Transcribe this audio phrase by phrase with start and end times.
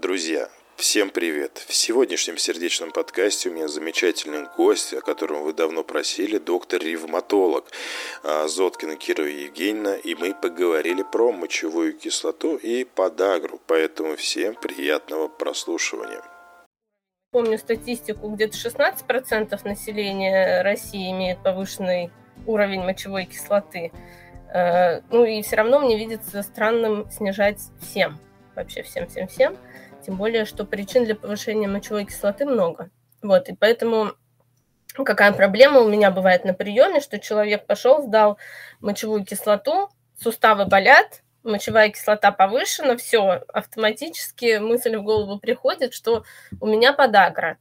[0.00, 1.58] Друзья, всем привет!
[1.66, 7.64] В сегодняшнем сердечном подкасте у меня замечательный гость, о котором вы давно просили, доктор-ревматолог
[8.22, 15.26] а, Зоткина Кира Евгеньевна, и мы поговорили про мочевую кислоту и подагру, поэтому всем приятного
[15.26, 16.22] прослушивания.
[17.32, 22.12] Помню статистику, где-то 16% населения России имеет повышенный
[22.46, 23.90] уровень мочевой кислоты.
[24.54, 28.20] Э, ну и все равно мне видится странным снижать всем,
[28.54, 29.56] вообще всем-всем-всем.
[30.08, 32.88] Тем более, что причин для повышения мочевой кислоты много.
[33.20, 34.12] Вот, и поэтому
[34.94, 38.38] какая проблема у меня бывает на приеме, что человек пошел, сдал
[38.80, 46.24] мочевую кислоту, суставы болят, мочевая кислота повышена, все, автоматически мысль в голову приходит, что
[46.58, 47.58] у меня подагра.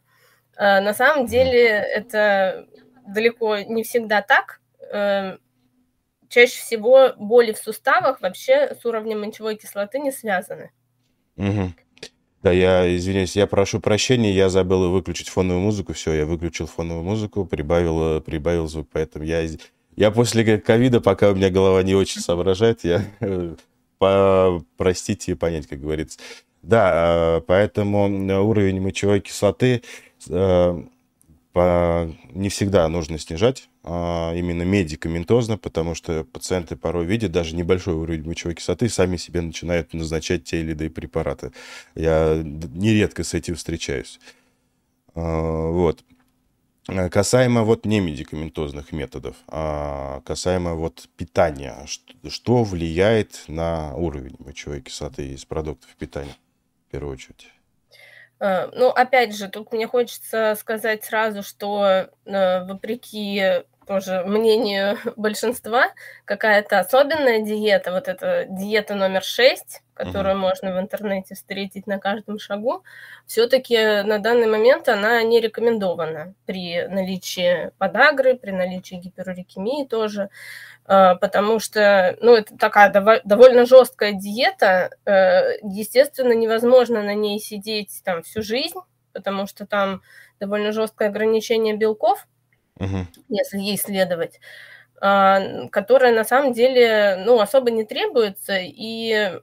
[0.55, 2.65] Э, на самом деле это
[3.05, 4.61] далеко не всегда так.
[4.89, 5.35] Э,
[6.29, 10.71] чаще всего боли в суставах вообще с уровнем мочевой кислоты не связаны.
[11.35, 11.73] Угу.
[12.47, 15.91] Да, я извиняюсь, я прошу прощения, я забыл выключить фоновую музыку.
[15.91, 19.45] Все, я выключил фоновую музыку, прибавил, прибавил звук, поэтому я,
[19.97, 23.03] я после ковида, пока у меня голова не очень соображает, я
[24.77, 26.19] простите и понять, как говорится.
[26.61, 28.05] Да, а, поэтому
[28.47, 29.81] уровень мочевой кислоты
[31.59, 37.95] э, не всегда нужно снижать, а именно медикаментозно, потому что пациенты порой видят даже небольшой
[37.95, 41.51] уровень мочевой кислоты сами себе начинают назначать те или иные препараты.
[41.95, 44.19] Я нередко с этим встречаюсь.
[45.15, 46.03] А, вот.
[47.11, 54.79] Касаемо вот не медикаментозных методов, а касаемо вот питания, что, что влияет на уровень мочевой
[54.81, 56.37] кислоты из продуктов питания
[56.87, 57.51] в первую очередь?
[58.39, 65.91] Э, ну, опять же, тут мне хочется сказать сразу, что э, вопреки тоже мнению большинства,
[66.25, 70.41] какая-то особенная диета, вот эта диета номер 6, которую угу.
[70.41, 72.83] можно в интернете встретить на каждом шагу,
[73.25, 80.29] все-таки на данный момент она не рекомендована при наличии подагры, при наличии гиперурикемии тоже,
[80.87, 82.91] э, потому что, ну, это такая
[83.23, 88.79] довольно жесткая диета, э, естественно, невозможно на ней сидеть там всю жизнь,
[89.13, 90.03] потому что там
[90.39, 92.27] довольно жесткое ограничение белков,
[92.79, 93.07] угу.
[93.29, 94.39] если ей следовать,
[94.99, 99.39] а, которая на самом деле ну, особо не требуется, и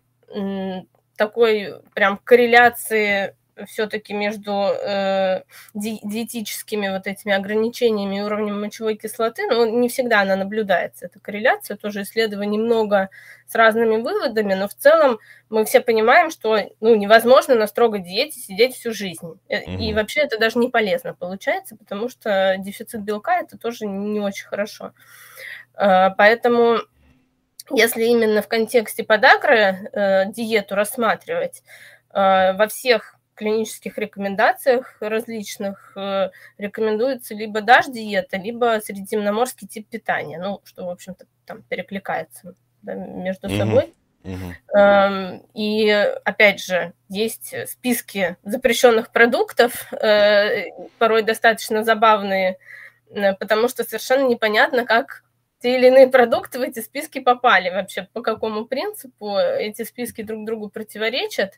[1.16, 5.42] такой прям корреляции все-таки между э,
[5.74, 11.20] ди- диетическими вот этими ограничениями и уровнем мочевой кислоты, но не всегда она наблюдается, эта
[11.20, 13.10] корреляция, тоже исследований много
[13.46, 15.18] с разными выводами, но в целом
[15.50, 19.38] мы все понимаем, что ну, невозможно на строгой диете сидеть всю жизнь.
[19.48, 19.78] Mm-hmm.
[19.78, 24.46] И вообще это даже не полезно получается, потому что дефицит белка это тоже не очень
[24.46, 24.92] хорошо.
[25.76, 26.78] Э, поэтому
[27.70, 29.56] если именно в контексте подагры
[29.92, 31.62] э, диету рассматривать,
[32.12, 40.60] э, во всех клинических рекомендациях различных э, рекомендуется либо ДАЖ-диета, либо средиземноморский тип питания, ну,
[40.64, 43.58] что, в общем-то, там перекликается да, между mm-hmm.
[43.58, 43.94] собой.
[44.24, 45.48] Mm-hmm.
[45.52, 45.90] И
[46.24, 50.66] опять же, есть списки запрещенных продуктов, э,
[50.98, 52.56] порой достаточно забавные,
[53.10, 55.24] э, потому что совершенно непонятно, как
[55.60, 60.44] те или иные продукты в эти списки попали вообще, по какому принципу эти списки друг
[60.46, 61.54] другу противоречат.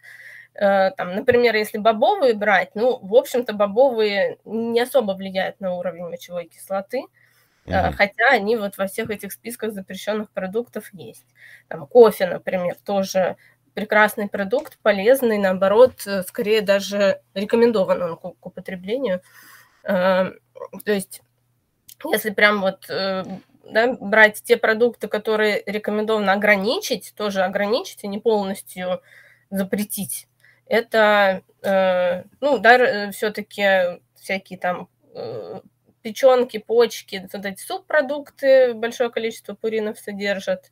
[0.58, 6.08] Э, там, например, если бобовые брать, ну, в общем-то, бобовые не особо влияют на уровень
[6.08, 7.02] мочевой кислоты,
[7.66, 7.92] mm-hmm.
[7.92, 11.26] хотя они вот во всех этих списках запрещенных продуктов есть.
[11.68, 13.36] Там кофе, например, тоже
[13.74, 19.20] прекрасный продукт, полезный, наоборот, э, скорее даже рекомендован он к, к употреблению.
[19.82, 20.32] То
[20.86, 21.22] есть,
[22.10, 29.00] если прям вот да, брать те продукты, которые рекомендовано ограничить, тоже ограничить, а не полностью
[29.50, 30.26] запретить,
[30.66, 35.60] это, э, ну, да, э, все-таки всякие там э,
[36.02, 40.70] печенки, почки, вот эти субпродукты, большое количество пуринов содержат,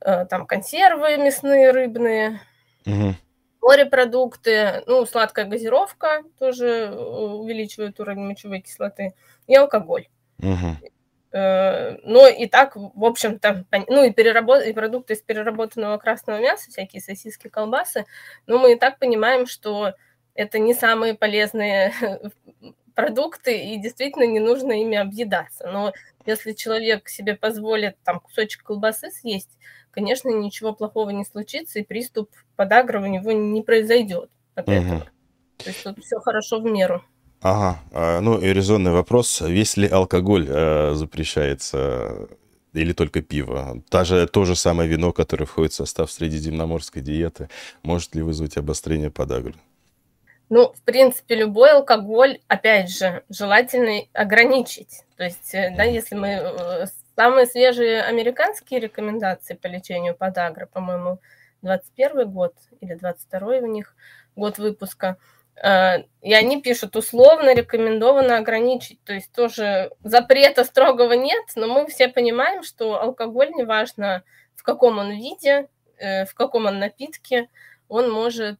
[0.00, 2.40] там консервы мясные, рыбные,
[2.86, 3.14] угу.
[3.60, 9.12] морепродукты, ну, сладкая газировка тоже увеличивает уровень мочевой кислоты,
[9.46, 10.08] и алкоголь.
[10.38, 10.90] Угу.
[11.32, 14.64] Э, но и так, в общем-то, ну и, переработ...
[14.64, 18.06] и продукты из переработанного красного мяса, всякие сосиски, колбасы,
[18.46, 19.94] но мы и так понимаем, что
[20.34, 21.92] это не самые полезные
[22.94, 25.68] продукты, и действительно не нужно ими объедаться.
[25.68, 25.92] Но
[26.26, 29.56] если человек себе позволит там кусочек колбасы съесть,
[29.90, 35.02] конечно, ничего плохого не случится, и приступ подагры у него не произойдет от угу.
[35.58, 37.04] То есть тут все хорошо в меру.
[37.42, 42.28] Ага, а, ну и резонный вопрос, весь ли алкоголь э, запрещается
[42.74, 43.82] или только пиво?
[43.88, 47.48] Та же, то же самое вино, которое входит в состав средиземноморской диеты,
[47.82, 49.54] может ли вызвать обострение подагры?
[50.50, 55.04] Ну, в принципе, любой алкоголь, опять же, желательно ограничить.
[55.16, 56.28] То есть, э, да, если мы...
[56.28, 61.20] Э, самые свежие американские рекомендации по лечению подагры, по-моему,
[61.62, 63.94] 21 год или 22 у них
[64.36, 69.02] год выпуска, э, и они пишут, условно рекомендовано ограничить.
[69.04, 74.22] То есть тоже запрета строгого нет, но мы все понимаем, что алкоголь, неважно
[74.56, 75.68] в каком он виде,
[75.98, 77.48] в каком он напитке,
[77.88, 78.58] он может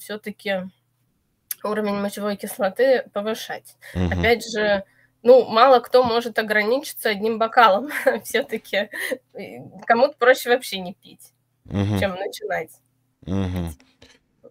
[0.00, 0.68] все-таки
[1.62, 3.76] уровень мочевой кислоты повышать.
[3.94, 4.18] Угу.
[4.18, 4.84] Опять же,
[5.22, 7.90] ну, мало кто может ограничиться одним бокалом
[8.24, 8.90] все-таки.
[9.86, 11.32] Кому-то проще вообще не пить,
[11.66, 11.98] угу.
[11.98, 12.70] чем начинать.
[13.26, 13.74] Угу.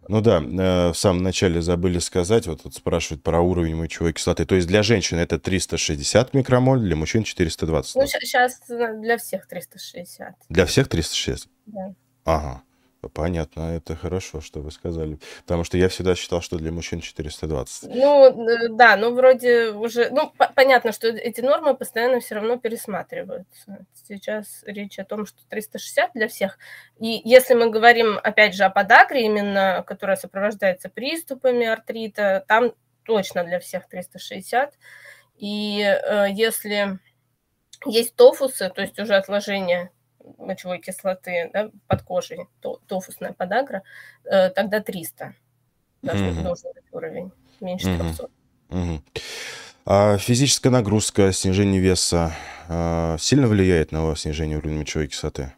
[0.09, 4.43] Ну да, э, в самом начале забыли сказать, вот тут спрашивают про уровень мочевой кислоты.
[4.43, 7.95] То есть для женщин это 360 микромоль, для мужчин 420.
[7.95, 10.33] Ну, сейчас для всех 360.
[10.49, 11.47] Для всех 360?
[11.67, 11.93] Да.
[12.25, 12.63] Ага.
[13.07, 15.19] Понятно, это хорошо, что вы сказали.
[15.43, 17.95] Потому что я всегда считал, что для мужчин 420.
[17.95, 20.09] Ну, да, ну, вроде уже...
[20.09, 23.85] Ну, понятно, что эти нормы постоянно все равно пересматриваются.
[23.93, 26.57] Сейчас речь о том, что 360 для всех.
[26.99, 32.73] И если мы говорим, опять же, о подагре, именно, которая сопровождается приступами артрита, там
[33.03, 34.73] точно для всех 360.
[35.37, 36.99] И э, если
[37.85, 39.91] есть тофусы, то есть уже отложения
[40.37, 43.83] мочевой кислоты да, под кожей, то, тофусная подагра,
[44.25, 45.33] э, тогда 300
[46.01, 46.43] должен, mm-hmm.
[46.43, 48.07] должен быть уровень, меньше mm-hmm.
[48.07, 48.29] 300.
[48.69, 49.01] Mm-hmm.
[49.85, 52.33] А физическая нагрузка, снижение веса
[52.67, 55.53] э, сильно влияет на снижение уровня мочевой кислоты?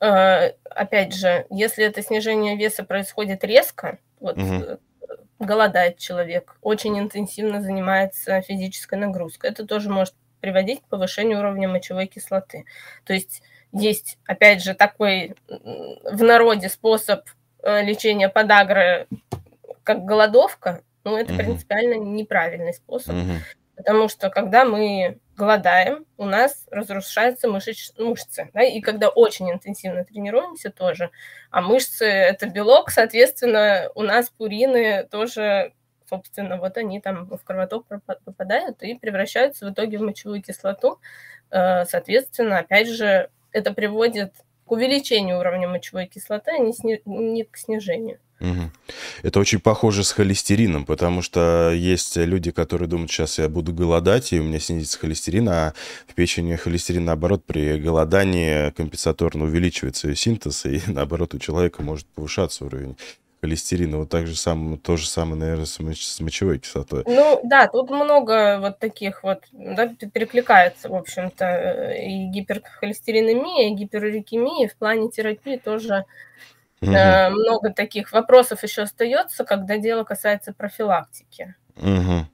[0.00, 4.78] Э, опять же, если это снижение веса происходит резко, вот mm-hmm
[5.40, 9.50] голодает человек, очень интенсивно занимается физической нагрузкой.
[9.50, 12.64] Это тоже может приводить к повышению уровня мочевой кислоты.
[13.04, 13.42] То есть
[13.72, 17.22] есть, опять же, такой в народе способ
[17.62, 19.06] э, лечения подагры,
[19.84, 23.14] как голодовка, ну, это принципиально неправильный способ,
[23.76, 27.90] потому что когда мы голодаем, у нас разрушаются мышеч...
[27.96, 31.10] мышцы, да, и когда очень интенсивно тренируемся тоже,
[31.50, 35.72] а мышцы– это белок, соответственно, у нас пурины тоже
[36.10, 37.86] собственно, вот они там в кровоток
[38.24, 40.98] попадают и превращаются в итоге в мочевую кислоту.
[41.50, 44.34] Э, соответственно, опять же, это приводит
[44.66, 47.00] к увеличению уровня мочевой кислоты, а не, сни...
[47.06, 48.18] не к снижению.
[48.40, 48.70] Угу.
[49.22, 54.32] Это очень похоже с холестерином, потому что есть люди, которые думают, сейчас я буду голодать,
[54.32, 55.74] и у меня снизится холестерин, а
[56.06, 62.06] в печени холестерин, наоборот, при голодании компенсаторно увеличивается ее синтез, и наоборот у человека может
[62.06, 62.96] повышаться уровень
[63.40, 63.98] холестерина.
[63.98, 67.04] Вот так же самое, то же самое, наверное, с, моч с мочевой кислотой.
[67.06, 73.74] Ну да, тут много вот таких вот, да, перекликается, в общем-то, э, и гиперхолестеринемия, и
[73.74, 76.04] гиперурикемия, в плане терапии тоже
[76.80, 76.92] угу.
[76.92, 81.54] э, много таких вопросов еще остается, когда дело касается профилактики.
[81.76, 82.26] Угу.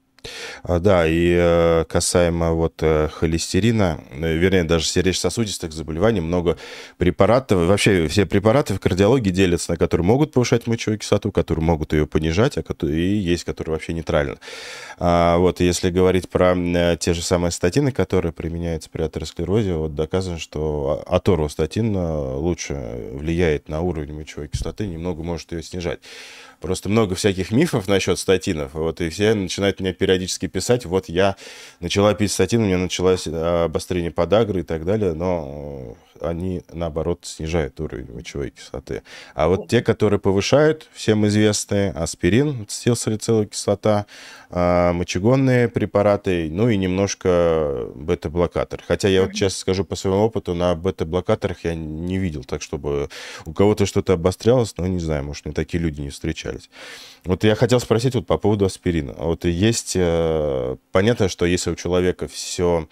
[0.62, 6.56] А, да, и э, касаемо вот э, холестерина, э, вернее, даже сердечно-сосудистых заболеваний, много
[6.99, 11.93] препаратов, вообще все препараты в кардиологии делятся на которые могут повышать мочевую кислоту, которые могут
[11.93, 14.38] ее понижать, а и есть, которые вообще нейтрально.
[14.99, 16.55] А, вот, если говорить про
[16.99, 23.69] те же самые статины, которые применяются при атеросклерозе, вот доказано, что а, аторостатин лучше влияет
[23.69, 26.00] на уровень мочевой кислоты, немного может ее снижать.
[26.66, 31.37] Просто много всяких мифов насчет статинов, вот, и все начинают меня периодически писать, вот я
[31.78, 37.20] начала пить статин, у меня началось а, обострение подагры и так далее, но они, наоборот,
[37.23, 39.02] снижают уровень мочевой кислоты.
[39.37, 44.06] А вот те, которые повышают, всем известные, аспирин, стилсалициловая кислота,
[44.50, 48.83] мочегонные препараты, ну и немножко бета-блокатор.
[48.87, 53.09] Хотя я вот честно скажу по своему опыту, на бета-блокаторах я не видел так, чтобы
[53.45, 56.71] у кого-то что-то обострялось, но не знаю, может, мне такие люди не встречались.
[57.25, 59.15] Вот я хотел спросить вот по поводу аспирина.
[59.19, 62.88] Вот есть, э, понятно, что если у человека все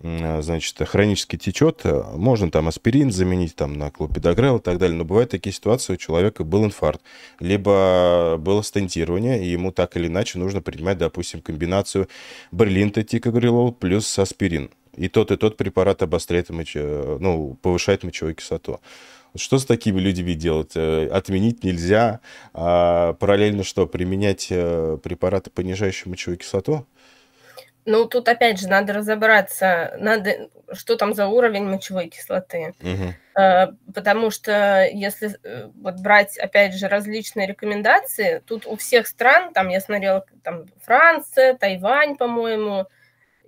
[0.00, 5.04] значит, хронически течет, э, можно там аспирин заменить там на клопидогрел и так далее, но
[5.04, 7.02] бывают такие ситуации, у человека был инфаркт,
[7.40, 12.08] либо было стентирование, и ему так или иначе нужно принимать, допустим, комбинацию
[12.52, 14.70] бриллинта тикогрелол плюс аспирин.
[14.96, 18.80] И тот, и тот препарат обостряет, э, ну, повышает мочевую кислоту.
[19.34, 20.74] Что с такими людьми делать?
[20.74, 22.20] Отменить нельзя,
[22.54, 26.86] а параллельно что, применять препараты, понижающие мочевую кислоту?
[27.88, 32.74] Ну, тут опять же надо разобраться, надо, что там за уровень мочевой кислоты.
[32.82, 33.72] Угу.
[33.94, 39.70] Потому что если э, вот брать, опять же, различные рекомендации, тут у всех стран, там
[39.70, 42.88] я смотрела, там Франция, Тайвань, по-моему,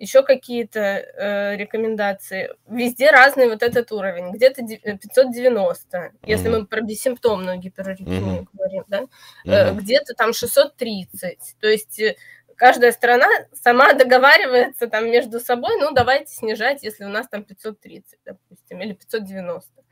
[0.01, 2.51] еще какие-то э, рекомендации.
[2.67, 4.31] Везде разный вот этот уровень.
[4.31, 6.11] Где-то 590, mm-hmm.
[6.25, 8.49] если мы про бессимптомную гиперурикемию mm-hmm.
[8.55, 9.03] говорим, да?
[9.45, 9.75] Mm-hmm.
[9.75, 11.39] где-то там 630.
[11.61, 12.17] То есть э,
[12.61, 18.19] каждая страна сама договаривается там между собой, ну, давайте снижать, если у нас там 530,
[18.23, 19.83] допустим, или 590.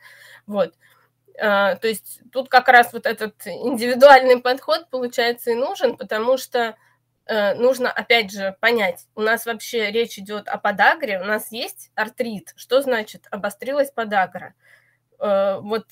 [0.46, 0.74] Вот.
[1.40, 6.76] А, то есть тут как раз вот этот индивидуальный подход, получается, и нужен, потому что
[7.24, 11.90] э, нужно, опять же, понять, у нас вообще речь идет о подагре, у нас есть
[11.94, 12.52] артрит.
[12.54, 14.52] Что значит обострилась подагра?
[15.18, 15.86] Э, вот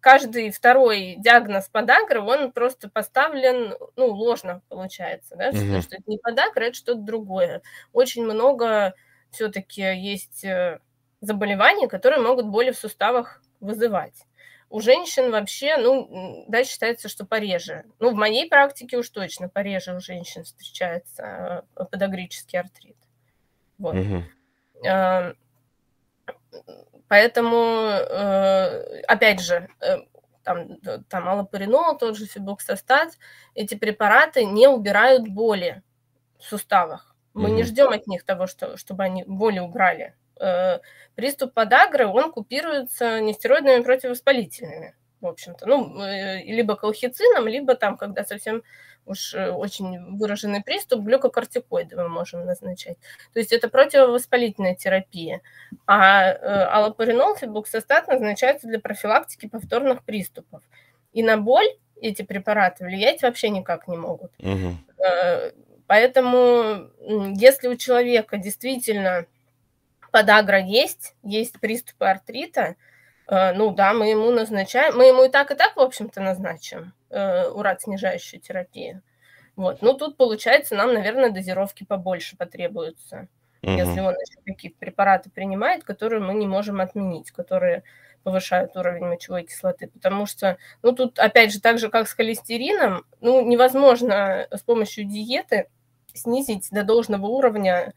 [0.00, 5.82] каждый второй диагноз подагры, он просто поставлен, ну, ложно получается, да, mm-hmm.
[5.82, 7.62] что это не подагра, это что-то другое.
[7.92, 8.94] Очень много
[9.30, 10.80] все-таки есть э,
[11.20, 14.24] заболеваний, которые могут боли в суставах вызывать.
[14.70, 17.84] У женщин вообще, ну, да, считается, что пореже.
[17.98, 22.96] Ну, в моей практике уж точно пореже у женщин встречается э, подагрический артрит.
[23.78, 23.94] Вот.
[23.94, 24.22] Угу.
[27.08, 29.98] Поэтому, э, опять же, э,
[30.42, 30.76] там,
[31.08, 33.18] там аллопаринол, тот же фибоксостат,
[33.54, 35.82] эти препараты не убирают боли
[36.38, 37.14] в суставах.
[37.34, 40.14] Мы не ждем от них того, что, чтобы они боли убрали.
[40.40, 40.80] Э,
[41.14, 45.66] приступ подагры, он купируется нестероидными противовоспалительными, в общем-то.
[45.66, 45.96] Ну,
[46.44, 48.62] либо колхицином, либо там, когда совсем
[49.08, 52.98] уж э, очень выраженный приступ, глюкокортикоиды мы можем назначать.
[53.32, 55.40] То есть это противовоспалительная терапия.
[55.86, 56.32] А
[56.76, 60.62] аллопаринол, фибуксостат назначаются для профилактики повторных приступов.
[61.12, 61.68] И на боль
[62.00, 64.30] эти препараты влиять вообще никак не могут.
[64.38, 64.76] Угу.
[65.86, 66.90] Поэтому,
[67.34, 69.24] если у человека действительно
[70.10, 72.74] подагра есть, есть приступы артрита, э,
[73.28, 77.48] ну да, мы ему назначаем, мы ему и так, и так, в общем-то, назначим э,
[77.48, 79.02] урат снижающую терапию.
[79.54, 79.82] Вот.
[79.82, 83.28] Ну, тут, получается, нам, наверное, дозировки побольше потребуются,
[83.62, 83.72] угу.
[83.72, 87.82] если он еще какие-то препараты принимает, которые мы не можем отменить, которые
[88.22, 93.04] повышают уровень мочевой кислоты, потому что, ну, тут, опять же, так же, как с холестерином,
[93.20, 95.68] ну, невозможно с помощью диеты
[96.14, 97.92] снизить до должного уровня Э,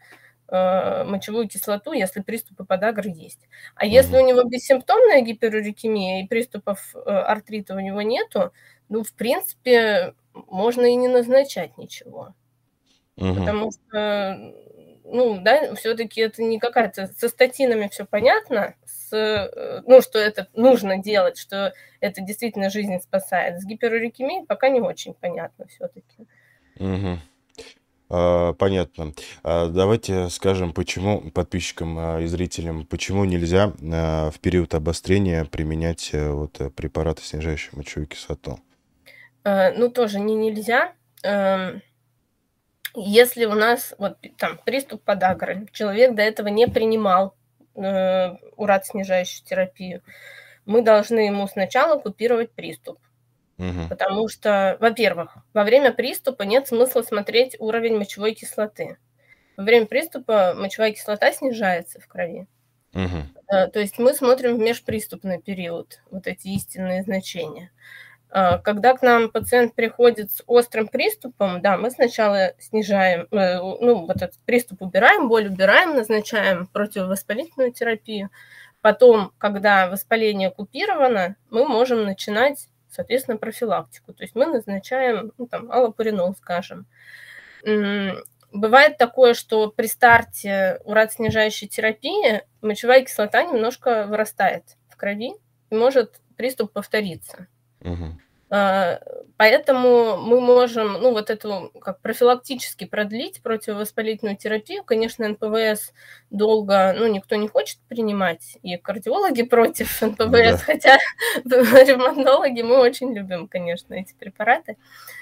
[0.52, 3.48] мочевую кислоту, если приступы подагры есть.
[3.76, 8.52] А если у него бессимптомная гиперурикемия и приступов э, артрита у него нету,
[8.90, 12.34] ну, в принципе, можно и не назначать ничего.
[13.16, 13.36] Угу.
[13.36, 14.54] Потому что,
[15.06, 17.08] ну, да, все-таки это не какая-то...
[17.08, 23.00] Со статинами все понятно, с, э, ну, что это нужно делать, что это действительно жизнь
[23.00, 23.62] спасает.
[23.62, 26.28] С гиперурикемией пока не очень понятно все-таки.
[26.78, 27.20] Угу.
[28.14, 29.14] А, понятно.
[29.42, 36.30] А, давайте скажем, почему подписчикам а, и зрителям, почему нельзя в период обострения применять э,
[36.30, 38.60] вот э, препараты, снижающие мочевую кислоту?
[39.44, 40.94] Ну, тоже не нельзя.
[41.24, 41.82] Эм,
[42.94, 47.36] если у нас вот там приступ подагры, человек до этого не принимал
[47.76, 50.04] э, урат снижающую терапию,
[50.66, 53.00] мы должны ему сначала купировать приступ.
[53.58, 53.90] Угу.
[53.90, 58.98] Потому что, во-первых, во время приступа нет смысла смотреть уровень мочевой кислоты.
[59.58, 62.48] Во время приступа мочевая кислота снижается в крови.
[62.94, 63.70] Угу.
[63.72, 67.72] То есть мы смотрим в межприступный период, вот эти истинные значения.
[68.34, 74.06] А, когда к нам пациент приходит с острым приступом, да, мы сначала снижаем, э, ну,
[74.06, 78.30] вот этот приступ убираем, боль убираем, назначаем противовоспалительную терапию.
[78.80, 84.14] Потом, когда воспаление купировано, мы можем начинать соответственно, профилактику.
[84.14, 86.86] То есть мы назначаем, ну, там, аллопуринол, скажем.
[88.54, 95.36] Бывает такое, что при старте урат-снижающей терапии мочевая кислота немножко вырастает в крови,
[95.70, 97.48] и может приступ повториться.
[97.82, 98.20] Угу.
[98.54, 99.00] А,
[99.38, 104.84] поэтому мы можем, ну, вот эту как профилактически продлить противовоспалительную терапию.
[104.84, 105.94] Конечно, НПВС
[106.30, 110.58] долго, ну, никто не хочет принимать, и кардиологи против НПВС, да.
[110.58, 110.98] хотя
[111.46, 114.76] ревматологи мы очень любим, конечно, эти препараты.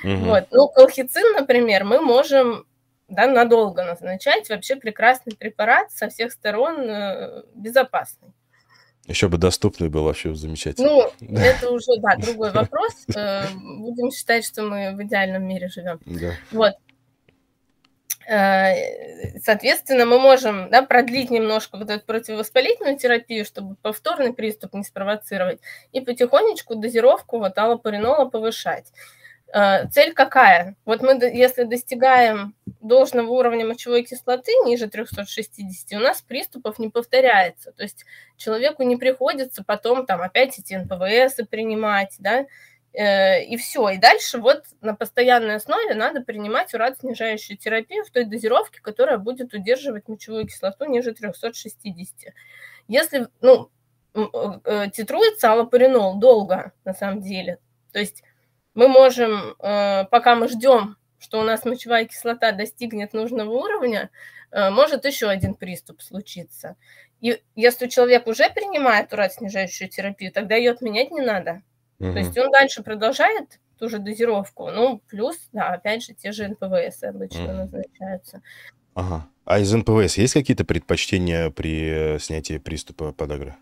[0.03, 0.25] Угу.
[0.25, 0.47] Вот.
[0.49, 2.65] Ну, колхицин, например, мы можем
[3.09, 4.49] да, надолго назначать.
[4.49, 8.33] Вообще прекрасный препарат, со всех сторон э, безопасный.
[9.09, 10.87] Еще бы доступный был вообще замечательно.
[10.87, 11.41] Ну, да.
[11.43, 12.93] это уже, да, другой вопрос.
[13.15, 15.99] Э, будем считать, что мы в идеальном мире живем.
[16.05, 16.33] Да.
[16.51, 16.73] Вот.
[18.29, 24.83] Э, соответственно, мы можем да, продлить немножко вот эту противовоспалительную терапию, чтобы повторный приступ не
[24.83, 25.59] спровоцировать,
[25.91, 28.93] и потихонечку дозировку вот аллопаринола повышать.
[29.53, 30.75] Э, цель какая?
[30.85, 37.71] Вот мы, если достигаем должного уровня мочевой кислоты ниже 360, у нас приступов не повторяется.
[37.71, 38.05] То есть
[38.37, 42.45] человеку не приходится потом там опять эти НПВС принимать, да,
[42.93, 43.89] Э, и все.
[43.89, 49.53] И дальше вот на постоянной основе надо принимать урат-снижающую терапию в той дозировке, которая будет
[49.53, 52.33] удерживать мочевую кислоту ниже 360.
[52.87, 53.69] Если, ну,
[54.15, 57.59] э, титруется аллопуринол долго, на самом деле,
[57.93, 58.23] то есть
[58.79, 64.09] мы можем, э, пока мы ждем, что у нас мочевая кислота достигнет нужного уровня,
[64.51, 66.75] может еще один приступ случиться.
[67.21, 71.61] И если человек уже принимает урат-снижающую терапию, тогда ее отменять не надо.
[71.99, 72.13] Угу.
[72.13, 76.47] То есть он дальше продолжает ту же дозировку, ну, плюс, да, опять же, те же
[76.47, 77.53] НПВС обычно угу.
[77.53, 78.41] назначаются.
[78.93, 79.27] Ага.
[79.45, 83.55] А из НПВС есть какие-то предпочтения при э, снятии приступа подагры?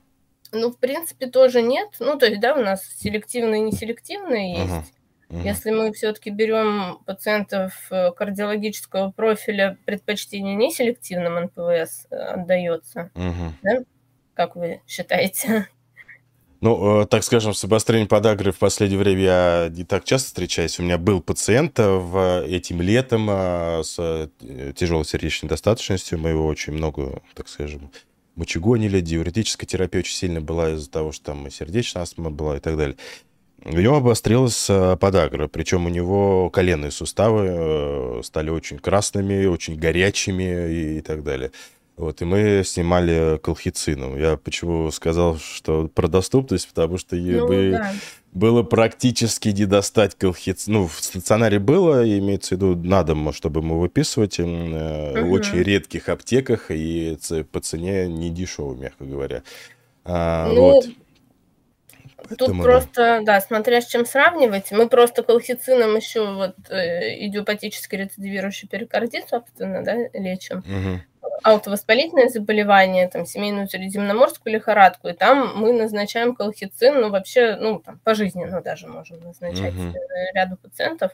[0.52, 1.90] Ну, в принципе, тоже нет.
[2.00, 4.94] Ну, то есть, да, у нас селективные и неселективные есть.
[5.30, 5.40] Угу.
[5.40, 13.12] Если мы все-таки берем пациентов э, кардиологического профиля, предпочтение неселективным НПВС э, отдается.
[13.14, 13.54] Угу.
[13.64, 13.80] Да?
[14.34, 15.68] Как вы считаете?
[16.62, 20.80] Ну, э, так скажем, с обострением подагры в последнее время я не так часто встречаюсь.
[20.80, 24.30] У меня был пациент в этим летом с
[24.76, 26.18] тяжелой сердечной недостаточностью.
[26.18, 27.92] Мы его очень много, так скажем,
[28.38, 32.60] мочегонили, диуретическая терапия очень сильно была из-за того, что там и сердечная астма была и
[32.60, 32.96] так далее.
[33.70, 34.70] У него обострилась
[35.00, 41.52] подагра, причем у него коленные суставы э, стали очень красными, очень горячими и, так далее.
[41.98, 44.18] Вот, и мы снимали колхицину.
[44.18, 47.92] Я почему сказал, что про доступность, потому что ну, бы, да.
[48.34, 50.82] было практически не достать колхицину.
[50.82, 54.48] Ну, в стационаре было, имеется в виду на дом, чтобы мы выписывать, угу.
[54.48, 57.18] в очень редких аптеках и
[57.52, 59.42] по цене не дешевой, мягко говоря.
[60.06, 60.86] А, ну, вот.
[62.18, 63.40] Поэтому, Тут просто, да.
[63.40, 69.84] да, смотря с чем сравнивать, мы просто колхицином еще вот э, идиопатический рецидивирующий перикардит, собственно,
[69.84, 70.60] да, лечим.
[70.60, 71.02] Угу
[71.44, 78.00] аутовоспалительное заболевание, там, семейную средиземноморскую лихорадку, и там мы назначаем колхицин, ну, вообще, ну, там,
[78.04, 79.94] пожизненно даже можем назначать угу.
[80.34, 81.12] ряду пациентов.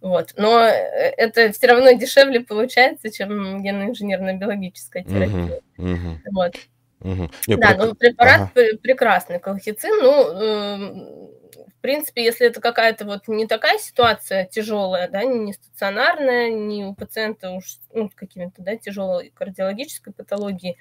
[0.00, 0.34] Вот.
[0.36, 0.70] Но э,
[1.16, 5.60] это все равно дешевле получается, чем генно-инженерно-биологическая терапия.
[5.78, 5.90] Угу.
[5.90, 6.20] Угу.
[6.32, 6.54] Вот.
[7.00, 7.30] Угу.
[7.48, 7.86] да, про...
[7.86, 8.76] ну препарат ага.
[8.82, 11.36] прекрасный, колхицин, ну, э,
[11.76, 16.94] в принципе, если это какая-то вот не такая ситуация тяжелая, да, не стационарная, не у
[16.94, 20.78] пациента уж ну, какими-то, да, тяжелой кардиологической патологией,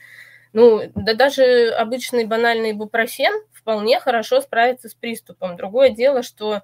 [0.53, 5.57] ну, да даже обычный банальный ибупрофен вполне хорошо справится с приступом.
[5.57, 6.63] Другое дело, что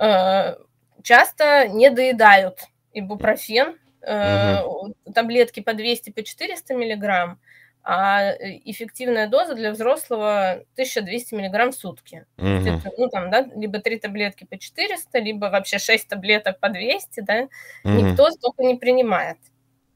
[0.00, 0.56] э,
[1.02, 2.60] часто не доедают
[2.92, 4.94] ибупрофен, э, угу.
[5.12, 7.40] таблетки по 200, по 400 миллиграмм,
[7.88, 12.26] а э, эффективная доза для взрослого 1200 миллиграмм в сутки.
[12.36, 12.46] Угу.
[12.46, 17.20] Это, ну, там, да, либо 3 таблетки по 400, либо вообще 6 таблеток по 200,
[17.20, 17.42] да,
[17.84, 17.92] угу.
[17.92, 19.38] никто столько не принимает.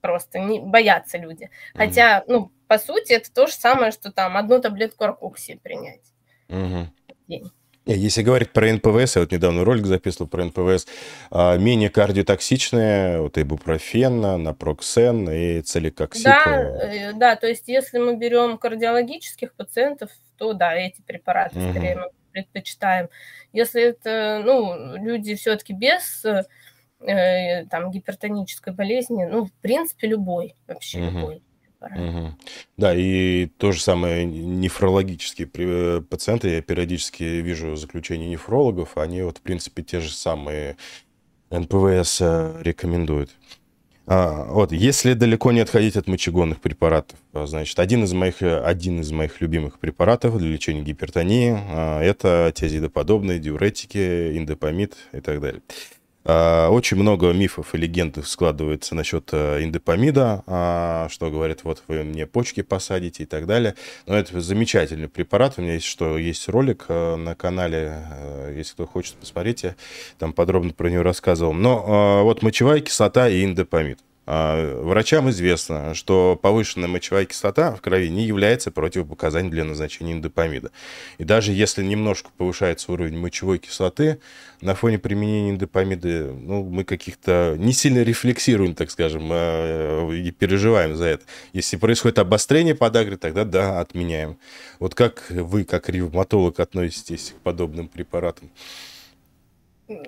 [0.00, 1.50] Просто не боятся люди.
[1.74, 6.12] Хотя, ну, по сути, это то же самое, что там одну таблетку аркуксии принять
[6.48, 6.86] угу.
[7.08, 7.50] в день.
[7.94, 10.86] Если говорить про НПВС, я вот недавно ролик записывал про НПВС,
[11.30, 16.24] а, менее кардиотоксичные, вот ибупрофен, напроксен и целикоксид.
[16.24, 21.70] Да, э, да, то есть если мы берем кардиологических пациентов, то да, эти препараты угу.
[21.70, 23.08] скорее мы предпочитаем.
[23.52, 31.00] Если это, ну, люди все-таки без э, там гипертонической болезни, ну, в принципе, любой, вообще
[31.00, 31.18] угу.
[31.18, 31.42] любой.
[31.80, 32.34] Угу.
[32.76, 39.38] Да, и то же самое нефрологические э, пациенты, я периодически вижу заключения нефрологов, они вот,
[39.38, 40.76] в принципе, те же самые
[41.50, 43.30] НПВС э, рекомендуют.
[44.12, 48.60] А, вот, если далеко не отходить от мочегонных препаратов, а, значит, один из моих, э,
[48.60, 55.40] один из моих любимых препаратов для лечения гипертонии а, это тиазидоподобные диуретики, индопамид и так
[55.40, 55.62] далее.
[56.24, 62.04] А, очень много мифов и легенд складывается насчет э, индопамида, а, что говорят, вот вы
[62.04, 63.74] мне почки посадите и так далее.
[64.06, 65.54] Но это замечательный препарат.
[65.56, 69.76] У меня есть что есть ролик э, на канале, э, если кто хочет, посмотрите,
[70.18, 71.54] там подробно про него рассказывал.
[71.54, 73.98] Но вот мочевая кислота и индопамид.
[74.32, 80.70] А, врачам известно, что повышенная мочевая кислота в крови не является противопоказанием для назначения индопамида.
[81.18, 84.20] И даже если немножко повышается уровень мочевой кислоты,
[84.60, 90.94] на фоне применения индопамида ну, мы каких-то не сильно рефлексируем, так скажем, а, и переживаем
[90.94, 91.24] за это.
[91.52, 94.38] Если происходит обострение подагры, тогда да, отменяем.
[94.78, 98.48] Вот как вы, как ревматолог, относитесь к подобным препаратам?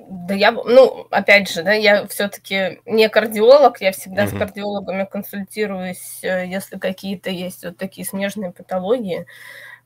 [0.08, 4.36] Да я, ну, опять же, да, я все-таки не кардиолог, я всегда mm-hmm.
[4.36, 9.26] с кардиологами консультируюсь, э, если какие-то есть вот такие смежные патологии.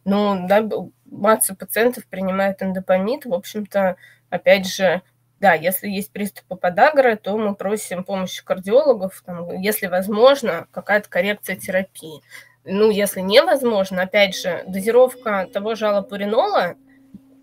[0.05, 0.63] Ну, да,
[1.07, 3.97] масса пациентов принимает эндопамид, в общем-то,
[4.29, 5.03] опять же,
[5.41, 11.57] да, если есть приступы подагры, то мы просим помощи кардиологов, там, если возможно, какая-то коррекция
[11.57, 12.21] терапии.
[12.65, 16.77] Ну, если невозможно, опять же, дозировка того же аллопуринола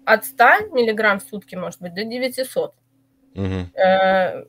[0.06, 2.74] от 100 миллиграмм в сутки может быть до 900.
[3.36, 3.44] Угу.
[3.44, 4.46] Э,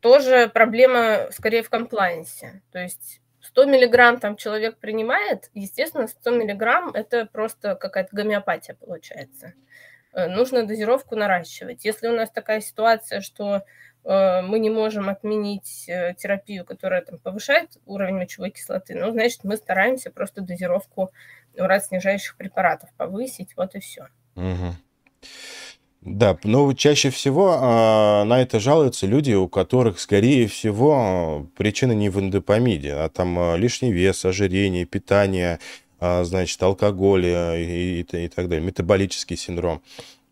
[0.00, 2.62] тоже проблема скорее в комплайенсе.
[2.72, 9.54] То есть 100 миллиграмм там человек принимает, естественно, 100 миллиграмм это просто какая-то гомеопатия получается.
[10.12, 11.84] Э, нужно дозировку наращивать.
[11.84, 13.62] Если у нас такая ситуация, что
[14.04, 19.44] э, мы не можем отменить э, терапию, которая там, повышает уровень мочевой кислоты, ну, значит,
[19.44, 21.12] мы стараемся просто дозировку
[21.56, 24.08] урат снижающих препаратов повысить, вот и все.
[24.36, 24.76] Угу.
[26.02, 32.08] Да, но чаще всего а, на это жалуются люди, у которых, скорее всего, причина не
[32.08, 35.60] в эндопамиде, а там а, лишний вес, ожирение, питание,
[36.00, 39.80] а, значит, алкоголь и, и, и так далее, метаболический синдром.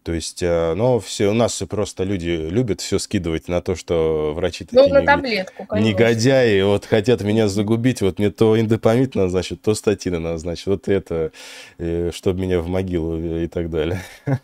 [0.03, 4.33] То есть, а, но все у нас просто люди любят все скидывать на то, что
[4.35, 5.89] врачи ну, такие на таблетку, конечно.
[5.89, 11.33] негодяи, вот хотят меня загубить, вот мне то индопамид назначат, то статины назначат, вот это,
[11.79, 14.01] э, чтобы меня в могилу и так далее.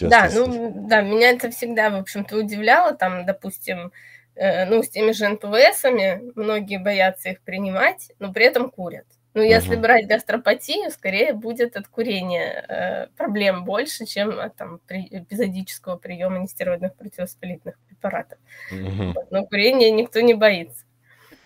[0.00, 3.90] Да, ну, да, меня это всегда, в общем-то, удивляло, там, допустим,
[4.36, 9.06] э, ну, с теми же НПВСами, многие боятся их принимать, но при этом курят.
[9.38, 9.82] Ну, если угу.
[9.82, 16.40] брать гастропатию, скорее будет от курения э, проблем больше, чем от там, при, эпизодического приема
[16.40, 18.36] нестероидных противовоспалительных препаратов.
[18.72, 19.14] Угу.
[19.30, 20.84] Но курение никто не боится.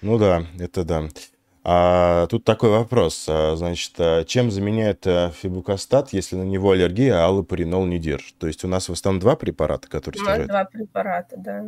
[0.00, 1.02] Ну да, это да.
[1.64, 3.26] А тут такой вопрос.
[3.28, 8.38] А, значит, а чем заменяет э, фибукастат, если на него аллергия, а аллопаринол не держит?
[8.38, 11.66] То есть у нас в основном два препарата, которые У нас два препарата, да.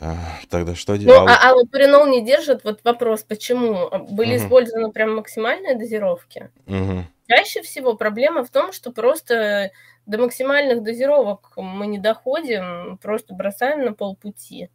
[0.00, 0.16] А,
[0.50, 1.30] тогда что Ну, делать?
[1.42, 2.64] а аллопаринол не держит.
[2.64, 3.88] Вот вопрос, почему?
[4.10, 4.44] Были Мгм.
[4.44, 6.50] использованы прям максимальные дозировки?
[6.66, 7.06] Мгм.
[7.28, 9.70] Чаще всего проблема в том, что просто
[10.06, 14.70] до максимальных дозировок мы не доходим, просто бросаем на полпути.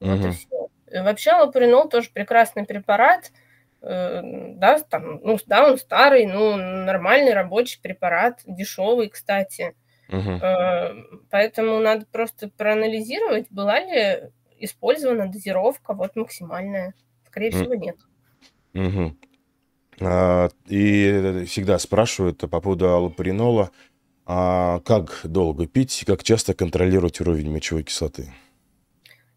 [0.00, 0.68] Вот и все.
[1.02, 3.30] Вообще лапаринол тоже прекрасный препарат,
[3.82, 9.74] э, да, там, ну, да, он старый, ну, нормальный рабочий препарат, дешевый, кстати.
[10.08, 10.40] Угу.
[11.30, 16.94] Поэтому надо просто проанализировать, была ли использована дозировка вот максимальная.
[17.26, 17.52] Скорее mm.
[17.52, 17.96] всего, нет.
[18.74, 19.16] Угу.
[20.00, 23.70] А, и всегда спрашивают по поводу аллопаринола,
[24.26, 28.32] а как долго пить, как часто контролировать уровень мочевой кислоты?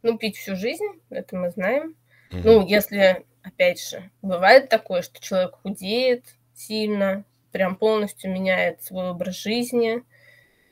[0.01, 1.95] Ну, пить всю жизнь, это мы знаем.
[2.32, 2.41] Угу.
[2.43, 9.36] Ну, если, опять же, бывает такое, что человек худеет сильно, прям полностью меняет свой образ
[9.36, 10.03] жизни.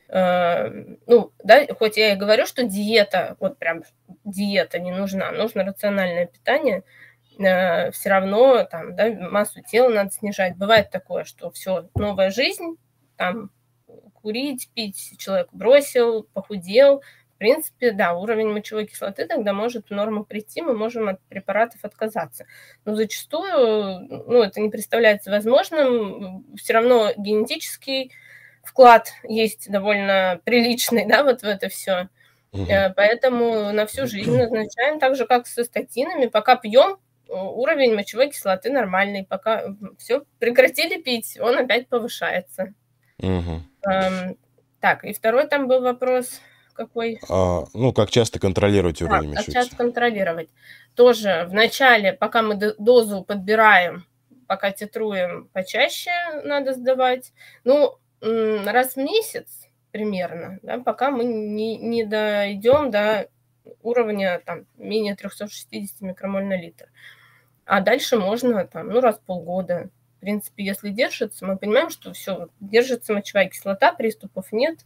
[0.10, 0.70] Э,
[1.08, 3.84] ну, да, хоть я и говорю, что диета, вот прям
[4.24, 6.84] диета не нужна, нужно рациональное питание,
[7.40, 10.58] э, все равно там, да, массу тела надо снижать.
[10.58, 12.78] Бывает такое, что все, новая жизнь,
[13.18, 13.50] там,
[14.14, 17.02] курить, пить, человек бросил, похудел,
[17.36, 21.84] в принципе, да, уровень мочевой кислоты тогда может в норму прийти, мы можем от препаратов
[21.84, 22.46] отказаться.
[22.86, 26.46] Но зачастую ну, это не представляется возможным.
[26.56, 28.14] Все равно генетический
[28.66, 32.10] вклад есть довольно приличный, да, вот в это все.
[32.52, 32.68] Угу.
[32.96, 36.28] Поэтому на всю жизнь назначаем, так же, как со статинами.
[36.28, 36.98] Пока пьем,
[37.28, 39.26] уровень мочевой кислоты нормальный.
[39.26, 42.74] Пока все прекратили пить, он опять повышается.
[43.20, 43.62] Угу.
[43.88, 44.38] Эм,
[44.80, 46.42] так, и второй там был вопрос
[46.74, 47.20] какой?
[47.30, 50.50] А, ну, как часто контролировать уровень да, как часто контролировать.
[50.96, 54.06] Тоже в начале, пока мы дозу подбираем,
[54.48, 56.12] пока титруем, почаще
[56.44, 57.34] надо сдавать.
[57.64, 63.30] Ну, раз в месяц примерно, да, пока мы не, не дойдем до
[63.82, 66.90] уровня там, менее 360 микромоль на литр.
[67.66, 69.90] А дальше можно там, ну, раз в полгода.
[70.18, 74.80] В принципе, если держится, мы понимаем, что все, держится мочевая кислота, приступов нет,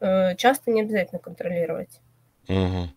[0.00, 2.00] Э, часто не обязательно контролировать.
[2.48, 2.88] Угу.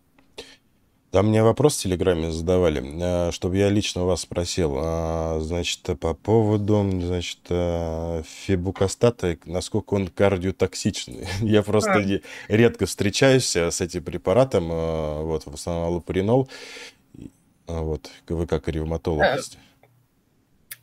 [1.11, 4.75] Там мне вопрос в Телеграме задавали, э, чтобы я лично вас спросил.
[4.77, 11.27] А, значит, по поводу, значит, э, фибукастата, насколько он кардиотоксичный.
[11.41, 12.21] Я просто а.
[12.47, 16.47] редко встречаюсь с этим препаратом, вот, в основном аллопаринол.
[17.65, 19.23] Вот, вы как ревматолог.
[19.23, 19.37] А.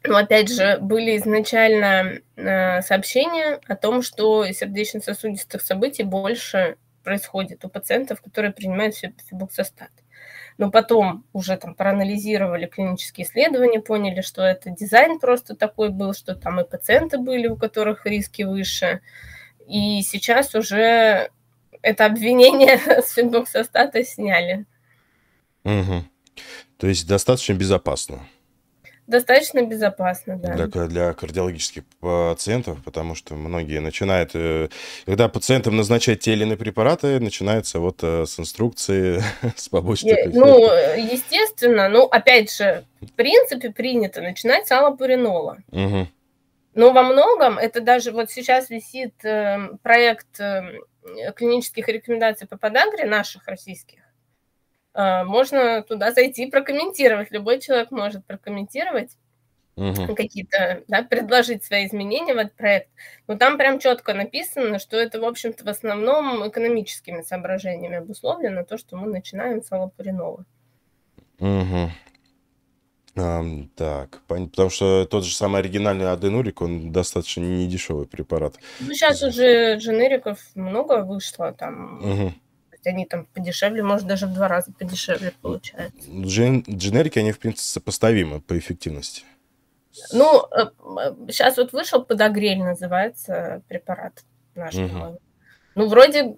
[0.08, 7.68] Но опять же, были изначально э, сообщения о том, что сердечно-сосудистых событий больше происходит у
[7.68, 9.90] пациентов, которые принимают фибуксостат.
[10.58, 16.34] Но потом уже там проанализировали клинические исследования, поняли, что это дизайн просто такой был, что
[16.34, 19.00] там и пациенты были, у которых риски выше.
[19.68, 21.30] И сейчас уже
[21.82, 24.64] это обвинение с фибуксостата сняли.
[25.64, 26.04] Угу.
[26.78, 28.26] То есть достаточно безопасно.
[29.06, 30.66] Достаточно безопасно, да.
[30.66, 34.68] Для, для кардиологических пациентов, потому что многие начинают, э,
[35.04, 39.22] когда пациентам назначать те или иные препараты, начинается вот э, с инструкции,
[39.56, 40.34] с побочных.
[40.34, 40.64] Ну,
[40.96, 45.58] естественно, ну, опять же, в принципе принято начинать с аллопуринола.
[45.70, 46.08] Угу.
[46.74, 50.82] Но во многом это даже вот сейчас висит эм, проект эм,
[51.34, 54.00] клинических рекомендаций по подагре наших российских.
[54.96, 57.30] Э, можно туда зайти и прокомментировать.
[57.30, 59.10] Любой человек может прокомментировать
[59.76, 60.14] угу.
[60.14, 62.88] какие-то, да, предложить свои изменения в этот проект.
[63.26, 68.78] Но там прям четко написано, что это, в общем-то, в основном экономическими соображениями обусловлено, то,
[68.78, 70.46] что мы начинаем с аллопуринола.
[71.38, 71.90] Угу.
[73.16, 78.56] Um, так, потому что тот же самый оригинальный аденурик, он достаточно недешевый препарат.
[78.80, 82.34] Ну, сейчас уже дженериков много вышло, там, угу.
[82.86, 85.98] Они там подешевле, может, даже в два раза подешевле получается.
[86.10, 89.24] Джен, дженерики, они, в принципе, сопоставимы по эффективности.
[90.12, 90.46] Ну,
[91.28, 94.74] сейчас э, вот вышел подогрель, называется препарат наш.
[94.74, 95.20] Угу.
[95.74, 96.36] Ну, вроде,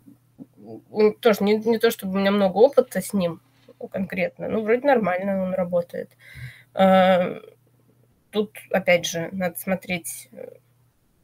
[1.21, 3.41] тоже не, не то, чтобы у меня много опыта с ним
[3.93, 6.11] конкретно, ну, вроде нормально он работает.
[6.75, 7.41] Э,
[8.31, 10.49] тут, опять же, надо смотреть, mm-hmm.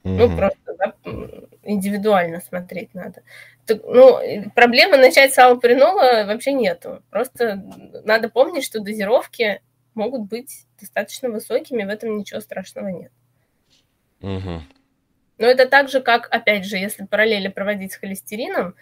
[0.04, 0.63] ну, просто
[1.64, 3.22] индивидуально смотреть надо.
[3.66, 4.20] Так, ну,
[4.55, 7.03] проблемы начать с аллопринола вообще нету.
[7.11, 7.64] Просто
[8.05, 9.62] надо помнить, что дозировки
[9.94, 13.12] могут быть достаточно высокими, в этом ничего страшного нет.
[14.20, 14.61] Mm-hmm.
[15.38, 18.74] Но это так же, как, опять же, если параллели проводить с холестерином,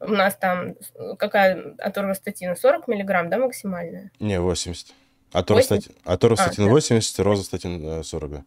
[0.00, 0.74] у нас там
[1.18, 2.54] какая аторвастатина?
[2.54, 4.10] 40 миллиграмм, да, максимальная?
[4.20, 4.94] Не, 80.
[5.32, 7.22] Аторостатин, аторостатин а, 80, да.
[7.24, 8.32] розостатин 40.
[8.32, 8.42] Э,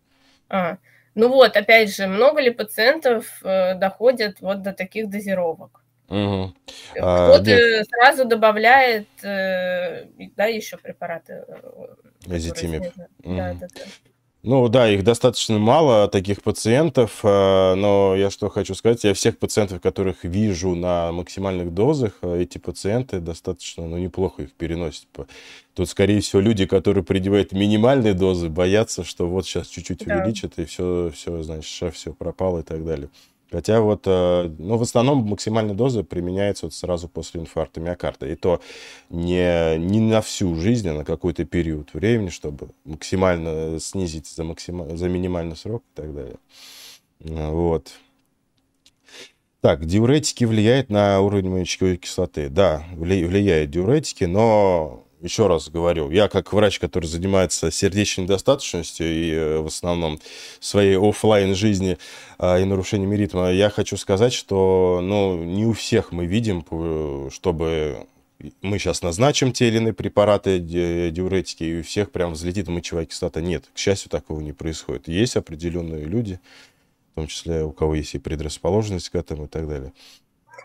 [0.49, 0.77] а,
[1.15, 5.81] ну вот, опять же, много ли пациентов э, доходят вот до таких дозировок?
[6.07, 6.53] Угу.
[6.91, 11.45] Кто-то а, сразу добавляет, э, да, еще препараты.
[12.29, 12.83] Азитимип.
[13.23, 13.35] Угу.
[13.35, 13.81] Да, да, да.
[14.43, 19.37] Ну да, их достаточно мало, таких пациентов, а, но я что хочу сказать, я всех
[19.37, 25.05] пациентов, которых вижу на максимальных дозах, а, эти пациенты достаточно, ну, неплохо их переносят.
[25.75, 30.17] Тут, скорее всего, люди, которые предъявляют минимальные дозы, боятся, что вот сейчас чуть-чуть да.
[30.17, 33.09] увеличат, и все, все, значит, все пропало и так далее.
[33.51, 38.27] Хотя вот, э, ну, в основном максимальная доза применяется вот сразу после инфаркта миокарда.
[38.27, 38.61] И то
[39.09, 44.95] не, не на всю жизнь, а на какой-то период времени, чтобы максимально снизить за, максималь...
[44.95, 46.37] за минимальный срок и так далее.
[47.19, 47.91] Вот.
[49.59, 52.49] Так, диуретики влияют на уровень мочевой кислоты.
[52.49, 59.31] Да, влияют диуретики, но еще раз говорю, я как врач, который занимается сердечной недостаточностью и
[59.31, 60.19] э, в основном
[60.59, 61.97] своей офлайн жизни
[62.37, 66.65] а, и нарушениями ритма, я хочу сказать, что ну, не у всех мы видим,
[67.31, 68.07] чтобы
[68.61, 73.41] мы сейчас назначим те или иные препараты, диуретики, и у всех прям взлетит мочевая кислота.
[73.41, 75.07] Нет, к счастью, такого не происходит.
[75.07, 76.39] Есть определенные люди,
[77.11, 79.93] в том числе у кого есть и предрасположенность к этому и так далее.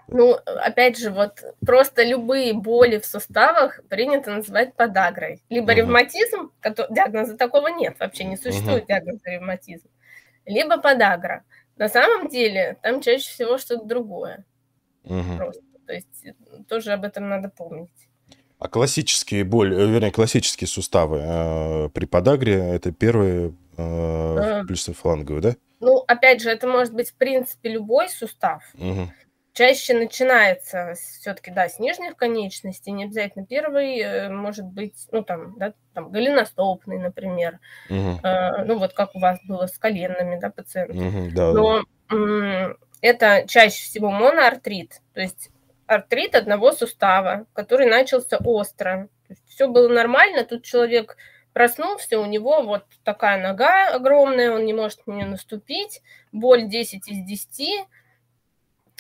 [0.09, 5.43] Ну, опять же, вот просто любые боли в суставах принято называть подагрой.
[5.49, 5.79] Либо угу.
[5.79, 8.89] ревматизм, который, диагноза такого нет, вообще не существует угу.
[8.89, 9.89] диагноза ревматизм,
[10.45, 11.45] либо подагра.
[11.77, 14.45] На самом деле там чаще всего что-то другое.
[15.05, 15.37] Угу.
[15.37, 15.63] Просто.
[15.87, 16.27] То есть
[16.69, 17.91] тоже об этом надо помнить.
[18.59, 25.43] А классические боли, э, вернее, классические суставы э, при подагре это первые э, э, плюсофланговые,
[25.43, 25.57] да?
[25.79, 28.63] Ну, опять же, это может быть в принципе любой сустав.
[28.75, 29.11] Угу
[29.57, 35.59] чаще начинается все-таки, да, с нижних конечностей, не обязательно первый, э, может быть, ну, там,
[35.59, 38.21] да, там, голеностопный, например, угу.
[38.23, 41.09] э, ну, вот как у вас было с коленными, да, пациентами.
[41.09, 42.75] Угу, да, Но да.
[43.01, 45.49] это чаще всего моноартрит, то есть
[45.87, 49.09] артрит одного сустава, который начался остро.
[49.49, 51.16] все было нормально, тут человек
[51.55, 57.09] проснулся, у него вот такая нога огромная, он не может на нее наступить, боль 10
[57.09, 57.96] из 10, Э,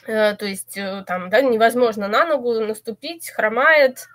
[0.06, 4.08] то есть э, там да, невозможно на ногу наступить, хромает,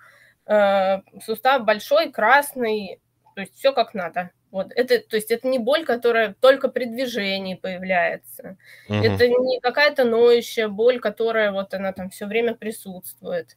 [0.45, 2.99] э, сустав большой, красный,
[3.35, 4.31] то есть все как надо.
[4.51, 8.57] Вот это, то есть это не боль, которая только при движении появляется.
[8.89, 8.97] Угу.
[8.97, 13.55] Это не какая-то ноющая боль, которая вот она там все время присутствует.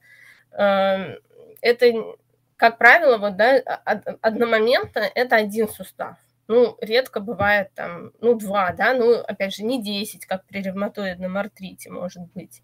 [0.52, 1.18] Эм,
[1.60, 1.92] это,
[2.56, 3.56] как правило, вот да,
[4.20, 6.16] одномоментно это один сустав.
[6.46, 11.36] Ну, редко бывает там, ну, два, да, ну, опять же, не 10, как при ревматоидном
[11.36, 12.62] артрите, может быть.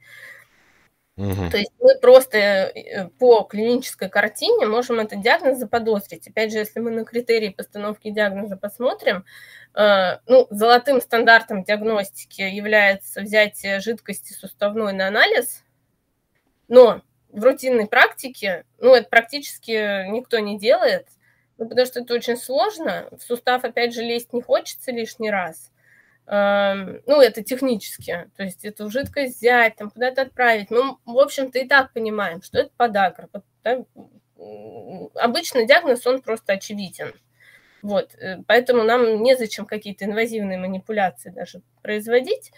[1.17, 1.51] Угу.
[1.51, 6.29] То есть мы просто э, по клинической картине можем этот диагноз заподозрить.
[6.29, 9.25] Опять же, если мы на критерии постановки диагноза посмотрим,
[9.75, 15.65] э, ну, золотым стандартом диагностики является взятие жидкости суставной на анализ,
[16.69, 21.09] но в рутинной практике, ну, это практически никто не делает–
[21.61, 23.07] ну, потому что это очень сложно.
[23.13, 25.71] В сустав, опять же, лезть не хочется лишний раз.
[26.27, 28.31] Эм, ну, это технически.
[28.39, 30.71] То есть эту жидкость взять, там куда-то отправить.
[30.71, 33.29] Мы, в общем-то, и так понимаем, что это подагра.
[33.63, 33.85] Да?
[35.17, 37.13] Обычно диагноз, он просто очевиден.
[37.83, 42.53] Вот, э, поэтому нам незачем какие-то инвазивные манипуляции даже производить,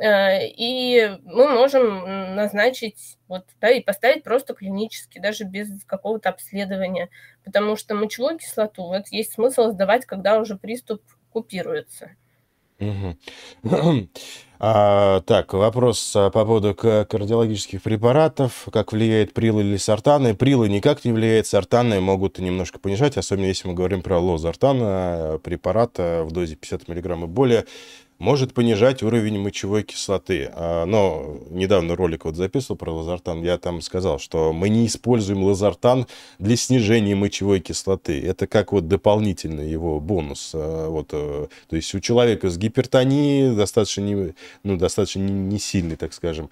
[0.00, 7.08] и мы можем назначить, вот, да, и поставить просто клинически, даже без какого-то обследования,
[7.44, 11.02] потому что мочевую кислоту вот есть смысл сдавать, когда уже приступ
[11.32, 12.10] купируется.
[14.64, 18.68] А, так, вопрос а, по поводу кардиологических препаратов.
[18.72, 20.36] Как влияет прилы или сортаны?
[20.36, 26.22] Прилы никак не влияет, сортаны могут немножко понижать, особенно если мы говорим про лозартана, препарата
[26.24, 27.64] в дозе 50 мг и более
[28.22, 30.48] может понижать уровень мочевой кислоты.
[30.54, 35.42] А, но недавно ролик вот записывал про лазартан, я там сказал, что мы не используем
[35.42, 36.06] лазартан
[36.38, 38.24] для снижения мочевой кислоты.
[38.24, 40.52] Это как вот дополнительный его бонус.
[40.54, 45.96] А, вот, э, то есть у человека с гипертонией достаточно, не, ну, достаточно не сильный,
[45.96, 46.48] так скажем,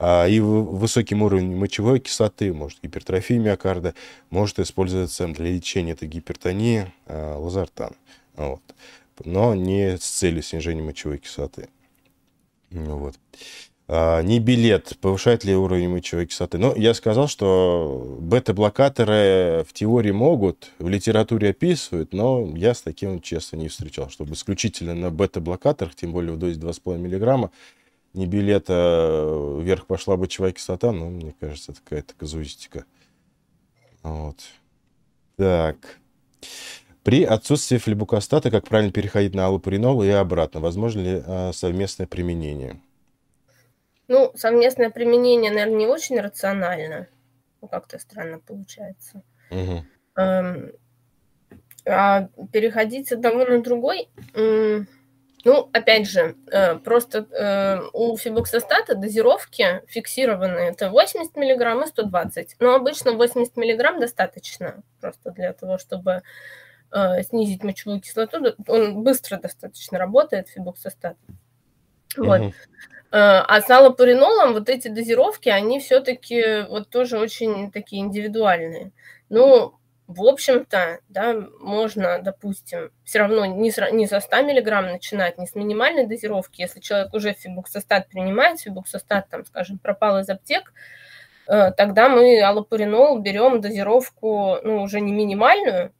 [0.00, 3.94] а, и высоким уровнем мочевой кислоты, может гипертрофия миокарда,
[4.30, 7.92] может использоваться для лечения этой гипертонии лазартан.
[8.36, 8.62] Вот
[9.24, 11.68] но не с целью снижения мочевой кислоты.
[12.70, 13.14] Ну вот.
[13.86, 16.56] А, не билет, повышает ли уровень мочевой кислоты.
[16.56, 23.20] Но я сказал, что бета-блокаторы в теории могут, в литературе описывают, но я с таким
[23.20, 27.50] честно не встречал, чтобы исключительно на бета-блокаторах, тем более в дозе 2,5 мг,
[28.14, 32.86] не билета вверх пошла мочевая кислота, ну, мне кажется, это какая-то казуистика.
[34.02, 34.38] Вот.
[35.36, 35.98] Так.
[37.04, 40.60] При отсутствии флебукостата, как правильно переходить на аллопуринол и обратно?
[40.60, 42.80] Возможно ли э, совместное применение?
[44.08, 47.08] Ну, совместное применение, наверное, не очень рационально.
[47.60, 49.22] Ну, как-то странно получается.
[49.50, 49.84] Угу.
[50.16, 50.72] Эм,
[51.86, 54.08] а переходить с одного на другой,
[55.44, 60.70] ну, опять же, э, просто э, у фибоксостата дозировки фиксированные.
[60.70, 62.56] Это 80 мг и 120.
[62.60, 66.22] Но обычно 80 мг достаточно просто для того, чтобы
[67.22, 68.54] снизить мочевую кислоту.
[68.68, 71.16] Он быстро достаточно работает, фибоксостат.
[72.16, 72.40] Вот.
[72.40, 72.52] Uh-huh.
[73.10, 78.92] А с аллопуринолом вот эти дозировки, они все-таки вот тоже очень такие индивидуальные.
[79.28, 79.74] Ну,
[80.06, 85.46] в общем-то, да, можно, допустим, все равно не, с, не со 100 миллиграмм начинать, не
[85.46, 86.60] с минимальной дозировки.
[86.60, 90.74] Если человек уже фибуксостат принимает, фибуксостат, там, скажем, пропал из аптек,
[91.46, 95.92] э, тогда мы аллопуринол берем дозировку, ну, уже не минимальную,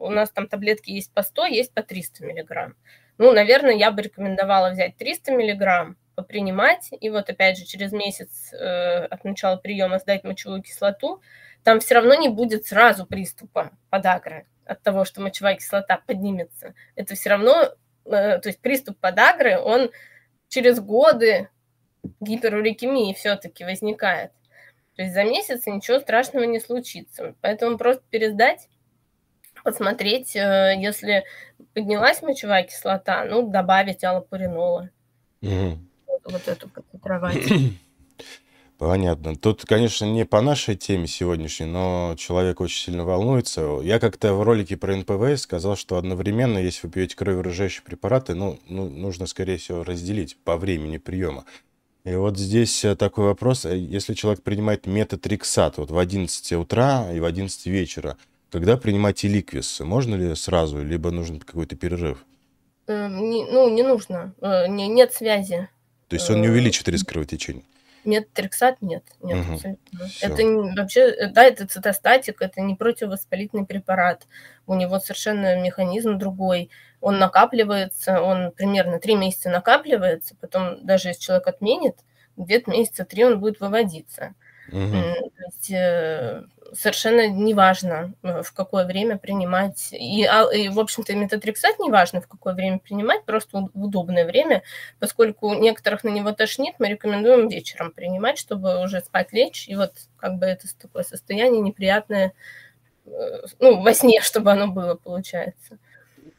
[0.00, 2.74] у нас там таблетки есть по 100, есть по 300 миллиграмм.
[3.18, 8.52] Ну, наверное, я бы рекомендовала взять 300 миллиграмм, попринимать, и вот опять же через месяц
[8.52, 11.22] э, от начала приема сдать мочевую кислоту,
[11.64, 16.74] там все равно не будет сразу приступа подагры от того, что мочевая кислота поднимется.
[16.94, 17.70] Это все равно,
[18.04, 19.90] э, то есть приступ подагры, он
[20.48, 21.48] через годы
[22.20, 24.32] гиперурикемии все-таки возникает.
[24.96, 27.34] То есть за месяц ничего страшного не случится.
[27.40, 28.68] Поэтому просто пересдать
[29.64, 31.24] посмотреть, э, если
[31.74, 34.90] поднялась мочевая кислота, ну, добавить аллопуринола.
[35.42, 35.78] Угу.
[36.24, 37.44] Вот, эту потитровать.
[38.80, 39.36] Понятно.
[39.36, 43.80] Тут, конечно, не по нашей теме сегодняшней, но человек очень сильно волнуется.
[43.82, 48.58] Я как-то в ролике про НПВ сказал, что одновременно, если вы пьете кровережащие препараты, ну,
[48.68, 51.44] ну, нужно, скорее всего, разделить по времени приема.
[52.04, 53.66] И вот здесь э, такой вопрос.
[53.66, 58.16] Э, если человек принимает метатриксат вот в 11 утра и в 11 вечера,
[58.50, 59.80] когда принимать эликвис?
[59.80, 62.24] Можно ли сразу, либо нужен какой-то перерыв?
[62.86, 64.34] Э, не, ну, не нужно.
[64.40, 65.68] Э, не, нет связи.
[66.08, 67.62] То есть он не э, увеличит риск кровотечения?
[68.04, 69.04] Метатрексат нет.
[69.22, 69.54] нет угу.
[69.54, 70.08] абсолютно.
[70.22, 74.26] Это не, вообще, да, это цитостатик, это не противовоспалительный препарат.
[74.66, 76.70] У него совершенно механизм другой.
[77.00, 81.96] Он накапливается, он примерно три месяца накапливается, потом даже если человек отменит,
[82.36, 84.34] где-то месяца три он будет выводиться.
[84.72, 84.90] Угу.
[84.90, 85.70] То есть
[86.74, 89.88] совершенно неважно, э, в какое время принимать.
[89.92, 94.62] И, а, и в общем-то, метатрексат неважно, в какое время принимать, просто в удобное время,
[94.98, 99.92] поскольку некоторых на него тошнит, мы рекомендуем вечером принимать, чтобы уже спать лечь, и вот
[100.16, 102.32] как бы это такое состояние неприятное,
[103.06, 103.10] э,
[103.58, 105.78] ну, во сне, чтобы оно было, получается.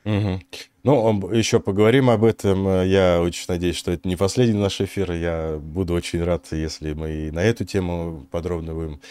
[0.03, 0.41] Угу.
[0.83, 2.83] Ну, еще поговорим об этом.
[2.83, 5.11] Я очень надеюсь, что это не последний наш эфир.
[5.11, 9.01] Я буду очень рад, если мы и на эту тему подробно будем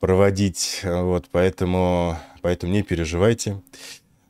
[0.00, 3.60] проводить, вот, поэтому, поэтому не переживайте.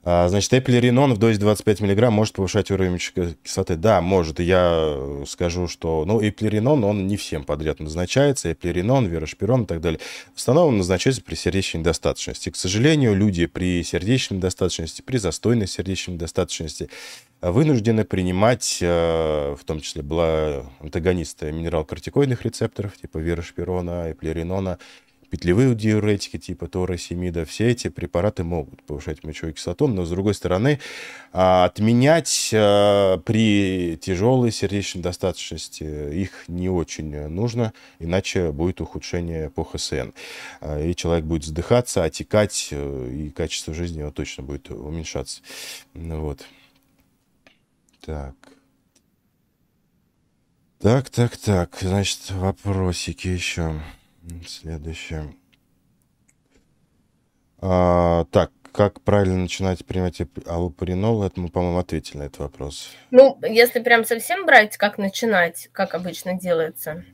[0.02, 3.76] А, значит, эпилеринон в дозе 25 мг может повышать уровень кислоты.
[3.76, 4.40] Да, может.
[4.40, 8.50] Я скажу, что ну, эпилеринон, он не всем подряд назначается.
[8.50, 10.00] Эпилеринон, верошпирон и так далее.
[10.34, 12.48] В основном он назначается при сердечной недостаточности.
[12.48, 16.88] К сожалению, люди при сердечной недостаточности, при застойной сердечной недостаточности
[17.42, 24.78] вынуждены принимать, э, в том числе была антагонисты минерал-кортикоидных рецепторов, типа верошпирона, эплеринона,
[25.30, 30.80] петлевые диуретики типа торосемида, все эти препараты могут повышать мочевую кислоту, но, с другой стороны,
[31.32, 39.64] а, отменять а, при тяжелой сердечной достаточности их не очень нужно, иначе будет ухудшение по
[39.64, 40.10] ХСН.
[40.60, 45.42] А, и человек будет вздыхаться, отекать, э, и качество жизни его точно будет уменьшаться.
[45.94, 46.44] Вот.
[48.04, 48.34] Так.
[50.80, 51.76] Так, так, так.
[51.80, 53.80] Значит, вопросики еще.
[54.46, 55.34] Следующее.
[57.60, 61.22] А, так, как правильно начинать принимать аллопуринол?
[61.24, 62.90] Это мы, по-моему, ответили на этот вопрос.
[63.10, 67.04] Ну, если прям совсем брать, как начинать, как обычно делается.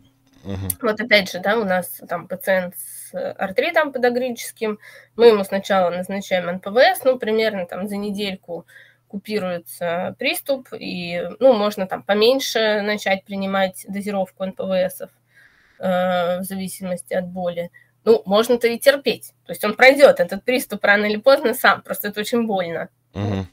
[0.45, 0.69] Угу.
[0.83, 4.79] Вот опять же, да, у нас там пациент с артритом подагрическим,
[5.17, 8.67] мы ему сначала назначаем НПВС, ну, примерно там за недельку
[9.09, 15.26] купируется приступ, и ну, можно там поменьше начать принимать дозировку НПВСов э,
[15.79, 17.71] в зависимости от боли.
[18.05, 19.33] Ну, можно-то и терпеть.
[19.47, 22.89] То есть он пройдет этот приступ рано или поздно сам, просто это очень больно.
[23.15, 23.47] Угу.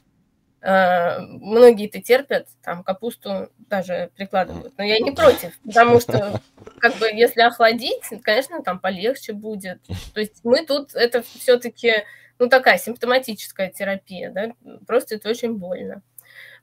[0.64, 4.72] Э, многие-то терпят, там капусту даже прикладывают.
[4.78, 6.40] Но я не против, потому что
[6.78, 9.82] как бы если охладить, конечно, там полегче будет.
[10.14, 12.04] То есть мы тут это все-таки
[12.38, 14.52] ну, такая симптоматическая терапия, да,
[14.86, 16.00] просто это очень больно.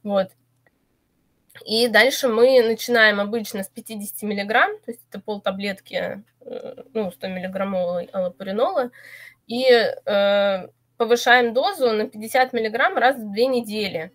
[0.01, 0.29] Вот.
[1.65, 7.27] И дальше мы начинаем обычно с 50 миллиграмм, то есть это полтаблетки, э, ну, 100
[7.27, 8.91] миллиграммовой аллопуринола,
[9.47, 14.11] и э, повышаем дозу на 50 миллиграмм раз в две недели.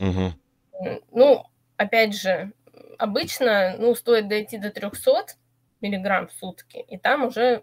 [0.00, 1.02] Угу.
[1.12, 1.44] Ну,
[1.76, 2.52] опять же,
[2.98, 5.36] обычно, ну, стоит дойти до 300
[5.80, 7.62] миллиграмм в сутки, и там уже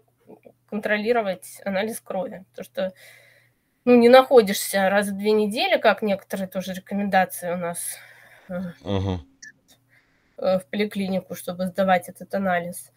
[0.70, 2.44] контролировать анализ крови.
[2.54, 2.92] То, что
[3.84, 7.96] ну, не находишься раз в две недели, как некоторые тоже рекомендации у нас
[8.48, 9.18] uh-huh.
[10.36, 12.92] в поликлинику, чтобы сдавать этот анализ.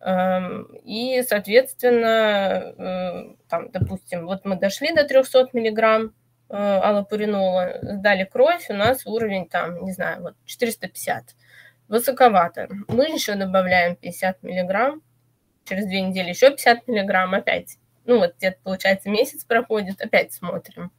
[0.00, 6.14] Эм, и, соответственно, э, там, допустим, вот мы дошли до 300 миллиграмм
[6.48, 11.34] аллопуринола, сдали кровь, у нас уровень там, не знаю, вот 450.
[11.88, 12.68] Высоковато.
[12.88, 15.02] Мы еще добавляем 50 миллиграмм
[15.64, 17.78] через две недели еще 50 миллиграмм опять.
[18.04, 20.92] Ну, вот где-то, получается, месяц проходит, опять смотрим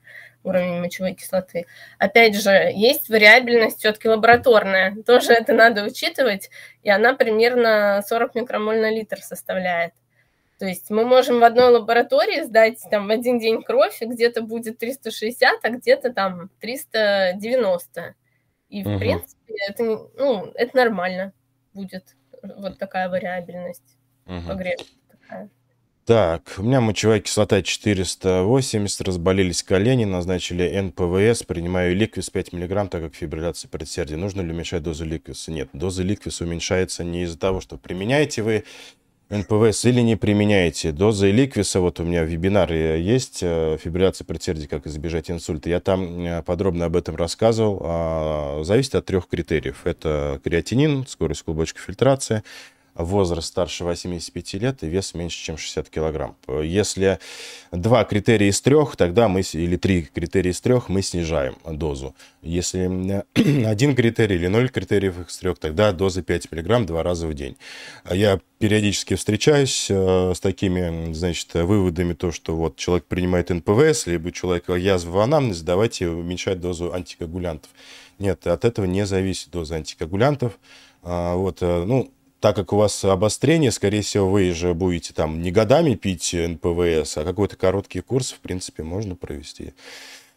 [0.46, 1.66] уровень мочевой кислоты.
[1.98, 6.50] Опять же, есть вариабельность все-таки лабораторная, тоже это надо учитывать,
[6.84, 9.94] и она примерно 40 микромоль на литр составляет.
[10.58, 14.42] То есть мы можем в одной лаборатории сдать там в один день кровь, и где-то
[14.42, 18.16] будет 360, а где-то там 390.
[18.70, 19.00] И, в угу.
[19.00, 21.34] принципе, это, ну, это нормально
[21.74, 24.48] будет, вот такая вариабельность угу.
[24.48, 25.50] погрешность такая.
[26.06, 33.02] Так, у меня мочевая кислота 480, разболелись колени, назначили НПВС, принимаю ликвис 5 мг, так
[33.02, 34.16] как фибрилляция предсердия.
[34.16, 35.52] Нужно ли уменьшать дозу ликвиса?
[35.52, 38.66] Нет, доза ликвиса уменьшается не из-за того, что применяете вы
[39.32, 40.92] НПВС или не применяете.
[40.92, 45.72] Доза ликвиса, вот у меня вебинар есть, э, фибрилляция предсердия, как избежать инсульта.
[45.72, 47.82] Я там э, подробно об этом рассказывал.
[47.84, 49.88] А, зависит от трех критериев.
[49.88, 52.44] Это креатинин, скорость клубочка фильтрации,
[52.96, 56.36] возраст старше 85 лет и вес меньше, чем 60 килограмм.
[56.48, 57.20] Если
[57.72, 62.16] два критерия из трех, тогда мы, или три критерия из трех, мы снижаем дозу.
[62.42, 63.24] Если
[63.66, 67.58] один критерий или ноль критериев из трех, тогда доза 5 миллиграмм два раза в день.
[68.10, 74.32] Я периодически встречаюсь э, с такими, значит, выводами, то, что вот человек принимает НПВС, либо
[74.32, 77.70] человек язва в анамнез, давайте уменьшать дозу антикоагулянтов.
[78.20, 80.58] Нет, от этого не зависит доза антикоагулянтов.
[81.04, 82.12] А, вот, э, ну,
[82.46, 87.18] так как у вас обострение, скорее всего, вы же будете там не годами пить НПВС,
[87.18, 89.74] а какой-то короткий курс, в принципе, можно провести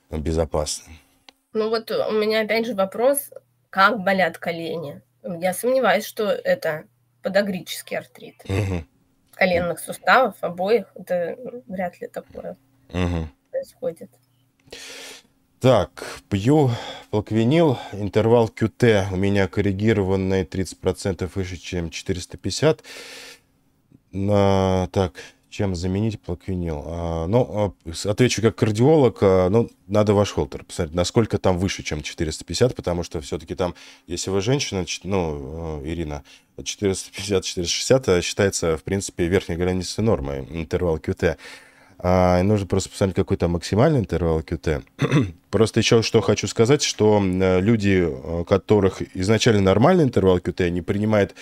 [0.08, 0.90] безопасно.
[1.52, 3.28] Ну вот у меня опять же вопрос,
[3.68, 5.02] как болят колени?
[5.22, 6.84] Я сомневаюсь, что это
[7.20, 8.42] подагрический артрит.
[8.44, 8.84] Угу.
[9.32, 11.36] Коленных суставов обоих, это
[11.66, 12.56] вряд ли такое
[12.88, 13.28] угу.
[13.50, 14.10] происходит.
[15.60, 16.70] Так, пью
[17.10, 22.84] плаквинил, интервал QT у меня коррегированный 30% выше, чем 450.
[24.14, 25.14] А, так,
[25.50, 26.84] чем заменить плаквинил?
[26.86, 31.82] А, ну, а, отвечу как кардиолог, а, ну, надо ваш холтер посмотреть, насколько там выше,
[31.82, 33.74] чем 450, потому что все-таки там,
[34.06, 36.22] если вы женщина, ну, э, Ирина,
[36.56, 41.36] 450-460 считается, в принципе, верхней границей нормы, интервал QT
[42.00, 44.84] а, нужно просто посмотреть, какой там максимальный интервал QT.
[45.50, 50.80] просто еще что хочу сказать, что э, люди, у которых изначально нормальный интервал QT, они
[50.80, 51.34] принимают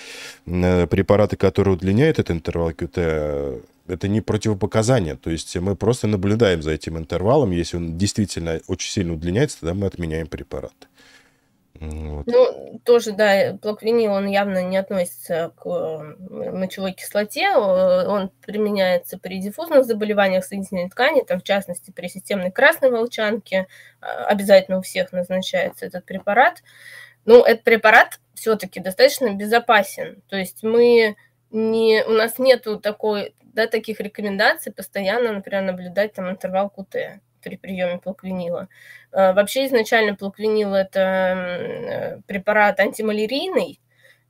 [0.46, 5.16] э, препараты, которые удлиняют этот интервал QT, это не противопоказание.
[5.16, 7.50] То есть мы просто наблюдаем за этим интервалом.
[7.50, 10.86] Если он действительно очень сильно удлиняется, тогда мы отменяем препараты.
[11.80, 12.26] Вот.
[12.26, 19.84] Ну, тоже, да, плаквенил, он явно не относится к мочевой кислоте, он применяется при диффузных
[19.84, 23.66] заболеваниях соединительной ткани, там, в частности, при системной красной волчанке,
[24.00, 26.62] а, обязательно у всех назначается этот препарат.
[27.24, 31.16] Ну, этот препарат все-таки достаточно безопасен, то есть мы
[31.50, 36.96] не, у нас нету такой, да, таких рекомендаций постоянно, например, наблюдать там интервал КУТ
[37.46, 38.68] при приеме плаквенила.
[39.12, 43.78] А, вообще изначально плаквенил– это препарат антималярийный,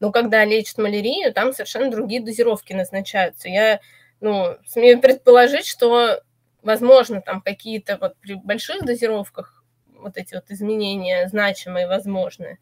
[0.01, 3.49] но когда лечат малярию, там совершенно другие дозировки назначаются.
[3.49, 3.81] Я
[4.21, 6.21] ну, смею предположить, что,
[6.63, 9.65] возможно, там какие-то вот при больших дозировках
[9.95, 12.59] вот эти вот изменения значимые возможны.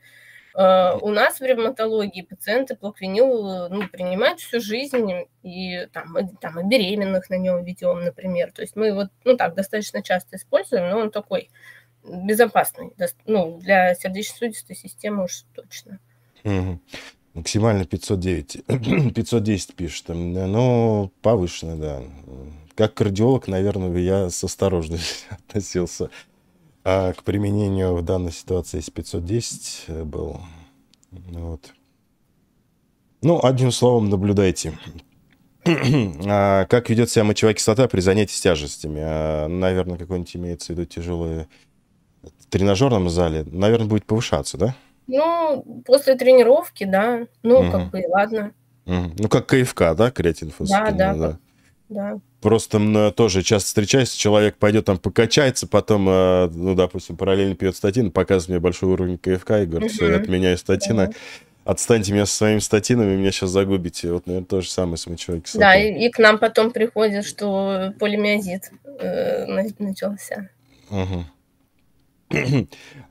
[0.56, 5.10] Uh, у нас в ревматологии пациенты плаквенил ну, принимают всю жизнь,
[5.42, 8.52] и там, и, там, и беременных на нем ведем, например.
[8.52, 11.50] То есть мы его ну, так достаточно часто используем, но он такой
[12.04, 12.92] безопасный,
[13.26, 15.98] ну, для сердечно-сосудистой системы уж точно.
[17.34, 18.64] Максимально 509.
[19.12, 20.04] 510 пишет.
[20.08, 22.02] Ну, повышенный, да.
[22.76, 26.10] Как кардиолог, наверное, я с осторожностью относился
[26.84, 30.40] а к применению в данной ситуации с 510 э, был.
[31.10, 31.72] Вот.
[33.22, 34.78] Ну, одним словом, наблюдайте.
[35.64, 39.00] а как ведет себя мочевая кислота при занятии с тяжестями?
[39.02, 41.46] А, наверное, какой-нибудь имеется в виду тяжелый
[42.22, 43.44] в тренажерном зале.
[43.50, 44.76] Наверное, будет повышаться, да?
[45.06, 47.26] Ну, после тренировки, да.
[47.42, 47.70] Ну, угу.
[47.70, 48.52] как бы ладно.
[48.84, 49.12] Угу.
[49.18, 51.38] Ну, как КФК, да, креатин Да, да, да.
[51.88, 52.20] да.
[52.44, 58.10] Просто тоже часто встречаюсь, человек пойдет там покачается, потом, э, ну, допустим, параллельно пьет статин,
[58.10, 61.14] показывает мне большой уровень КФК и говорит, все, я отменяю статины.
[61.64, 64.12] Отстаньте меня со своими статинами, меня сейчас загубите.
[64.12, 65.66] Вот, наверное, то же самое с мочевой кислотой.
[65.66, 69.46] Да, и, и к нам потом приходит, что полимиозит э,
[69.78, 70.50] начался.
[70.90, 71.24] Угу.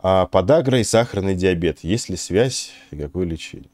[0.03, 1.79] а подагра и сахарный диабет.
[1.79, 3.71] Есть ли связь и какое лечение?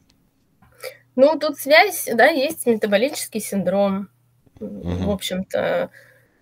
[1.18, 4.08] Ну, тут связь, да, есть метаболический синдром
[4.60, 4.90] Угу.
[5.06, 5.90] В общем-то,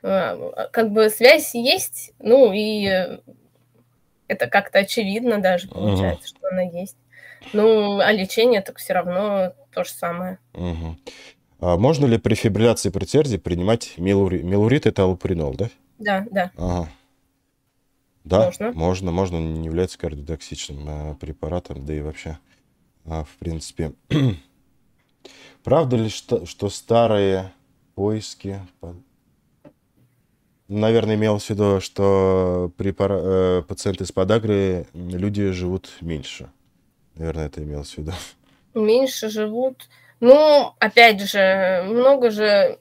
[0.03, 3.19] э, как бы связь есть, ну и
[4.27, 6.37] это как-то очевидно даже получается, угу.
[6.37, 6.97] что она есть.
[7.53, 10.39] Ну, а лечение так все равно то же самое.
[10.53, 10.97] Угу.
[11.59, 14.43] А можно ли при фибрилляции предсердий принимать мелурит?
[14.43, 15.69] Мелурит это аллопуринол, да?
[15.97, 16.51] Да, да.
[16.57, 16.89] Ага.
[18.23, 18.71] Да, можно.
[18.73, 22.37] можно, можно, не является кардиотоксичным а, препаратом, да и вообще,
[23.05, 23.93] а, в принципе.
[25.63, 27.53] Правда ли, что, что старые
[27.97, 28.59] поиски.
[30.67, 33.19] Наверное, имелось в виду, что при пара...
[33.19, 36.51] э, пациенты с подагрой люди живут меньше.
[37.15, 38.11] Наверное, это имелось в виду.
[38.75, 39.89] Меньше живут.
[40.19, 42.77] Ну, опять же, много же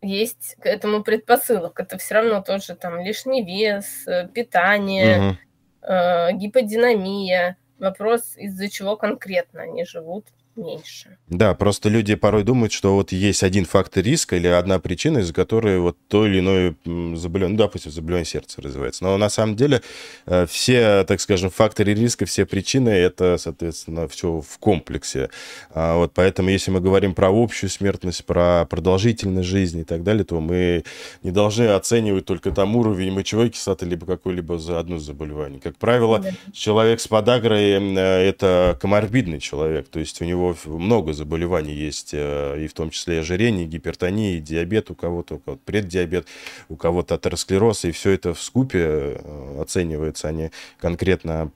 [0.00, 1.78] есть к этому предпосылок.
[1.78, 5.36] Это все равно тоже там лишний вес, э, питание, угу.
[5.82, 7.58] э, гиподинамия.
[7.78, 10.24] Вопрос, из-за чего конкретно они живут
[10.56, 11.18] меньше.
[11.28, 15.34] Да, просто люди порой думают, что вот есть один фактор риска или одна причина, из-за
[15.34, 16.74] которой вот то или иное
[17.16, 19.04] заболевание, ну, допустим, заболевание сердца развивается.
[19.04, 19.82] Но на самом деле
[20.26, 25.30] э, все, так скажем, факторы риска, все причины, это, соответственно, все в комплексе.
[25.74, 30.24] А вот поэтому, если мы говорим про общую смертность, про продолжительность жизни и так далее,
[30.24, 30.84] то мы
[31.22, 35.60] не должны оценивать только там уровень мочевой кислоты, либо какой-либо за одно заболевание.
[35.60, 36.30] Как правило, да.
[36.52, 42.64] человек с подагрой э,– это коморбидный человек, то есть у него много заболеваний есть, э,
[42.64, 46.26] и в том числе ожирение, гипертония, диабет у кого-то, у кого-то преддиабет,
[46.68, 51.50] у кого-то атеросклероз, и все это в скупе э, оценивается, а не конкретно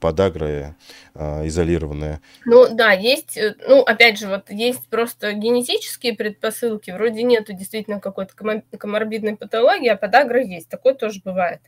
[0.00, 0.76] подагра
[1.14, 2.20] э, изолированная.
[2.44, 8.32] Ну да, есть, ну опять же, вот есть просто генетические предпосылки, вроде нету действительно какой-то
[8.78, 11.60] коморбидной патологии, а подагра есть, такое тоже бывает.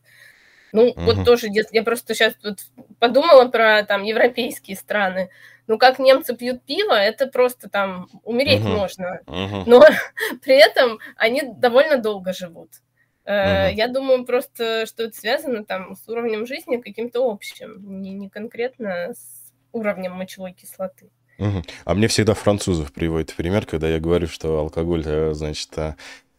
[0.72, 1.00] Ну, угу.
[1.00, 2.58] вот тоже, я просто сейчас вот
[2.98, 5.30] подумала про там европейские страны.
[5.70, 8.70] Ну, как немцы пьют пиво, это просто там умереть угу.
[8.70, 9.20] можно.
[9.28, 9.62] Угу.
[9.66, 9.80] Но
[10.42, 12.70] при этом они довольно долго живут.
[13.24, 13.76] Угу.
[13.76, 19.14] Я думаю просто, что это связано там с уровнем жизни каким-то общим, не, не конкретно
[19.14, 21.08] с уровнем мочевой кислоты.
[21.38, 21.62] Угу.
[21.84, 25.94] А мне всегда французов приводит пример, когда я говорю, что алкоголь, э, значит, а,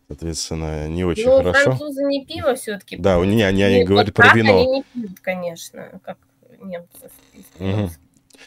[0.09, 1.63] соответственно, не очень ну, хорошо.
[1.63, 2.97] французы не пиво все-таки.
[2.97, 4.57] Да, у них они, они говорят про вино.
[4.57, 6.17] Они не пьют, конечно, как
[6.59, 7.09] немцы.
[7.59, 7.91] Угу.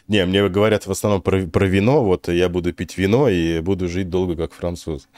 [0.09, 3.89] Не, мне говорят в основном про, про вино, вот я буду пить вино и буду
[3.89, 5.09] жить долго, как француз.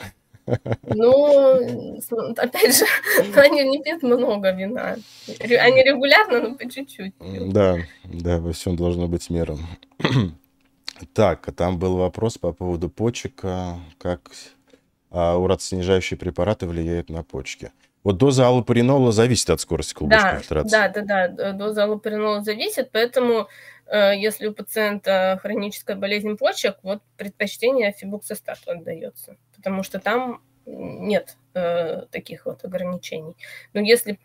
[0.84, 1.98] Ну,
[2.36, 2.84] опять же,
[3.36, 4.96] они не пьют много вина.
[5.40, 7.14] Они регулярно, но по чуть-чуть.
[7.18, 9.56] Да, да, во всем должно быть мера.
[11.12, 13.42] Так, а там был вопрос по поводу почек,
[13.98, 14.30] как
[15.10, 17.70] а, уратоснижающие препараты влияют на почки.
[18.06, 20.70] Вот доза аллопаринола зависит от скорости клубочковой Да, фильтрации.
[20.70, 23.48] да, да, да, доза аллопаринола зависит, поэтому
[23.86, 31.36] э, если у пациента хроническая болезнь почек, вот предпочтение фибуксостату отдается, потому что там нет
[31.54, 33.36] э, таких вот ограничений.
[33.72, 34.20] Но если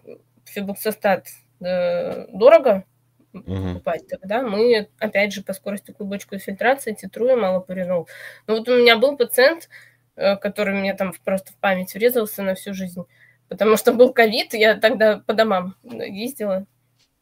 [0.45, 1.29] фибуксостат
[1.59, 2.85] э, дорого
[3.33, 3.73] Мгм.
[3.79, 8.07] покупать, тогда мы, опять же, по скорости клубочковой фильтрации титруем аллопаринол.
[8.45, 9.69] Ну вот у меня был пациент,
[10.17, 13.05] э, который мне там просто в память врезался на всю жизнь,
[13.51, 16.65] потому что был ковид, я тогда по домам ездила,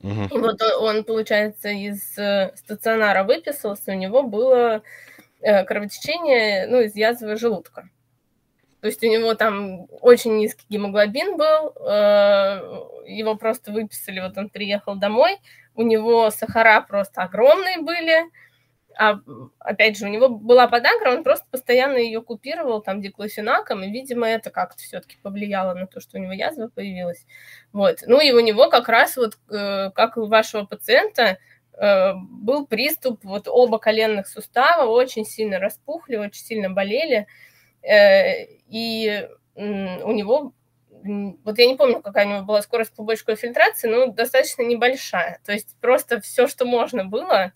[0.02, 0.28] Мгм.
[0.28, 4.84] и вот он, он, получается, из э, стационара выписался, у него было
[5.42, 7.90] э, кровотечение, ну, из язвы желудка.
[8.80, 12.62] То есть у него там очень низкий гемоглобин был, э,
[13.08, 15.38] его просто выписали, вот он приехал домой,
[15.74, 18.22] у него сахара просто огромные были,
[19.00, 19.22] а
[19.60, 24.28] опять же, у него была подагра, он просто постоянно ее купировал там диклофенаком, и, видимо,
[24.28, 27.26] это как-то все-таки повлияло на то, что у него язва появилась.
[27.72, 28.00] Вот.
[28.08, 31.38] Ну и у него как раз вот, э, как у вашего пациента,
[31.78, 37.26] э, был приступ, вот оба коленных сустава очень сильно распухли, очень сильно болели,
[37.82, 40.54] э, и у него
[41.46, 45.40] вот я не помню, какая у него была скорость клубочковой фильтрации, но достаточно небольшая.
[45.46, 47.54] То есть просто все, что можно было,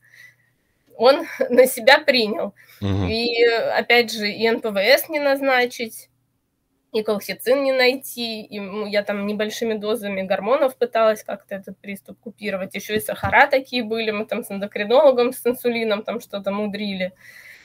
[0.98, 2.54] он на себя принял.
[2.82, 3.08] Мгм.
[3.08, 6.10] И опять же, и НПВС не назначить,
[6.94, 12.76] и колхицин не найти, и я там небольшими дозами гормонов пыталась как-то этот приступ купировать.
[12.76, 17.14] Еще и сахара такие были, мы там с эндокринологом, с инсулином там что-то мудрили.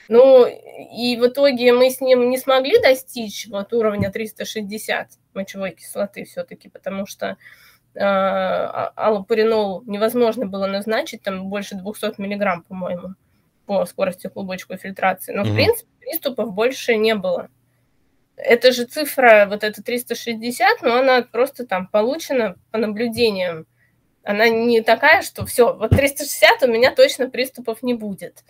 [0.09, 6.25] Ну, и в итоге мы с ним не смогли достичь вот уровня 360 мочевой кислоты
[6.25, 7.37] все-таки, потому что
[8.05, 13.15] аллопуринол невозможно было назначить, там больше 200 миллиграмм, по-моему,
[13.67, 15.33] по скорости клубочковой фильтрации.
[15.33, 15.55] Но, в Мгм.
[15.57, 17.49] принципе, приступов больше не было.
[18.37, 23.67] Это же цифра, вот эта 360, но она просто там получена по наблюдениям.
[24.23, 28.45] Она не такая, что все, вот 360 у меня точно приступов не будет.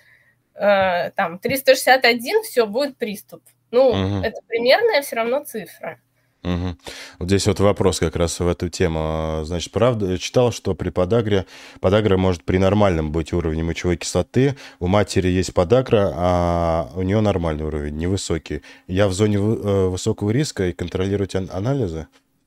[0.54, 3.42] Э, Там 361, все, будет приступ.
[3.70, 4.22] Ну, Мгм.
[4.24, 6.00] это примерная все равно цифра.
[6.42, 6.78] Мгм.
[7.18, 9.40] Вот здесь вот вопрос как раз в эту тему.
[9.44, 11.46] Значит, правда, я читал, что при подагре,
[11.80, 14.56] подагра может при нормальном быть уровне мочевой кислоты.
[14.78, 18.62] У матери есть подагра, а у нее нормальный уровень, невысокий.
[18.86, 22.06] Я в зоне э, высокого риска и контролировать ан- анализы?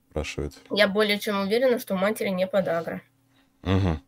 [0.09, 0.53] Спрашивает.
[0.71, 3.01] Я более чем уверена, что у матери не подагра.
[3.63, 4.01] Мгм.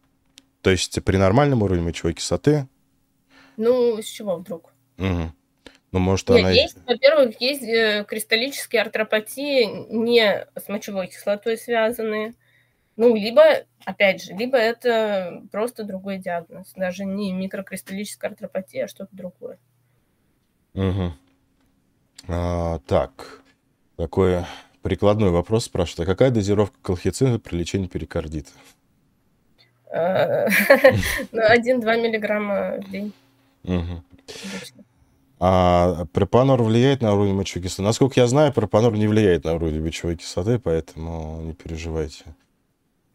[0.61, 2.67] То есть при нормальном уровне мочевой кислоты,
[3.57, 4.71] Ну, с чего вдруг?
[4.97, 5.33] мгм.
[5.93, 6.49] Ну, может, Нет, она...
[6.49, 9.63] есть, во-первых, есть э, кристаллические артропатии
[9.93, 12.33] не с мочевой кислотой связанные.
[12.95, 13.43] Ну, либо,
[13.85, 16.73] опять же, либо это просто другой диагноз.
[16.75, 19.59] Даже не микрокристаллическая артропатия, а что-то другое.
[20.73, 21.13] Мгм.
[22.27, 23.43] А, так,
[23.95, 24.45] такой
[24.81, 26.09] прикладной вопрос спрашивает.
[26.09, 28.49] А какая дозировка колхицина при лечении перикардита?
[29.91, 30.47] Э,
[31.31, 33.13] ну, 1-2 миллиграмма в день
[33.61, 34.03] Мгм.
[35.45, 37.81] А пропанор влияет на уровень мочевой кислоты?
[37.81, 42.23] Насколько я знаю, пропанор не влияет на уровень мочевой кислоты, поэтому не переживайте.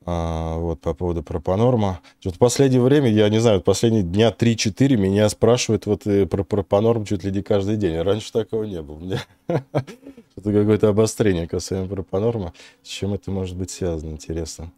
[0.04, 2.00] А, вот по поводу пропанорма.
[2.20, 6.44] Что-то в последнее время, я не знаю, последние дня 3-4 меня спрашивают вот э, про
[6.44, 7.98] пропанорм чуть ли не каждый день.
[7.98, 8.98] Раньше такого не было.
[8.98, 12.52] Меня Что-то какое-то обострение касаемо пропанорма.
[12.82, 14.70] С чем это может быть связано, интересно.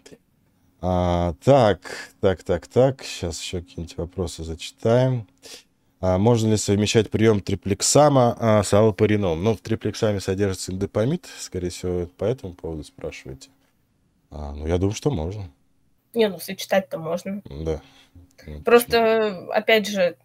[0.80, 1.80] А, так,
[2.20, 3.03] так, так, так.
[3.03, 5.26] Сейчас еще какие-нибудь вопросы зачитаем.
[5.42, 5.69] А
[6.01, 9.42] можно ли совмещать прием триплексама а, с аллопарином?
[9.44, 13.51] Ну, в триплексаме содержится индопамид, скорее всего, по этому поводу спрашиваете.
[14.30, 15.51] А, ну, я думаю, что можно.
[16.14, 17.42] Не, ну, сочетать-то можно.
[17.44, 17.80] Да.
[18.64, 20.16] Просто, опять же,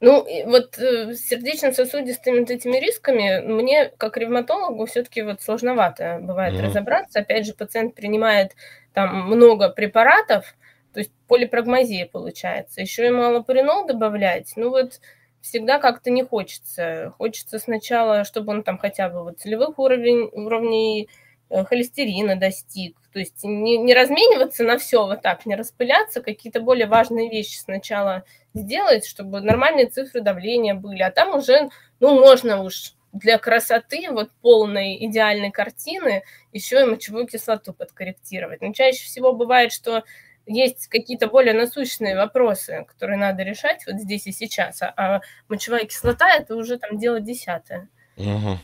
[0.00, 6.54] ну, вот э, с сердечно-сосудистыми вот этими рисками мне, как ревматологу, все-таки вот сложновато бывает
[6.54, 6.64] Мгм.
[6.64, 7.20] разобраться.
[7.20, 8.52] Опять же, пациент принимает
[8.94, 10.54] там много препаратов,
[10.92, 12.80] то есть полипрагмазия получается.
[12.80, 14.52] Еще и малопаринол добавлять.
[14.56, 15.00] Ну вот
[15.40, 17.14] всегда как-то не хочется.
[17.18, 21.08] Хочется сначала, чтобы он там хотя бы вот целевых уровень, уровней
[21.48, 22.96] э, холестерина достиг.
[23.12, 27.58] То есть не, не размениваться на все вот так, не распыляться, какие-то более важные вещи
[27.58, 28.24] сначала
[28.54, 34.30] сделать, чтобы нормальные цифры давления были, а там уже, ну, можно уж для красоты, вот
[34.40, 36.22] полной идеальной картины,
[36.52, 38.60] еще и мочевую кислоту подкорректировать.
[38.60, 40.04] Но чаще всего бывает, что
[40.50, 45.84] есть какие-то более насущные вопросы, которые надо решать вот здесь и сейчас, а, а мочевая
[45.84, 47.88] кислота– это уже там дело десятое.
[48.16, 48.58] Мгм.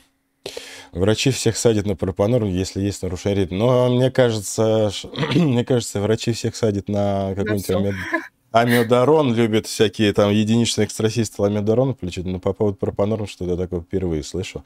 [0.91, 3.47] Врачи всех садят на пропанор, если есть нарушение.
[3.49, 4.91] Но мне кажется,
[5.35, 8.21] мне кажется, врачи всех садят на какой-нибудь амид-
[8.51, 14.23] амиодарон, любят всякие там единичные экстрасистолы амидарона включить, но по поводу пропанора что-то такое впервые
[14.23, 14.63] слышу.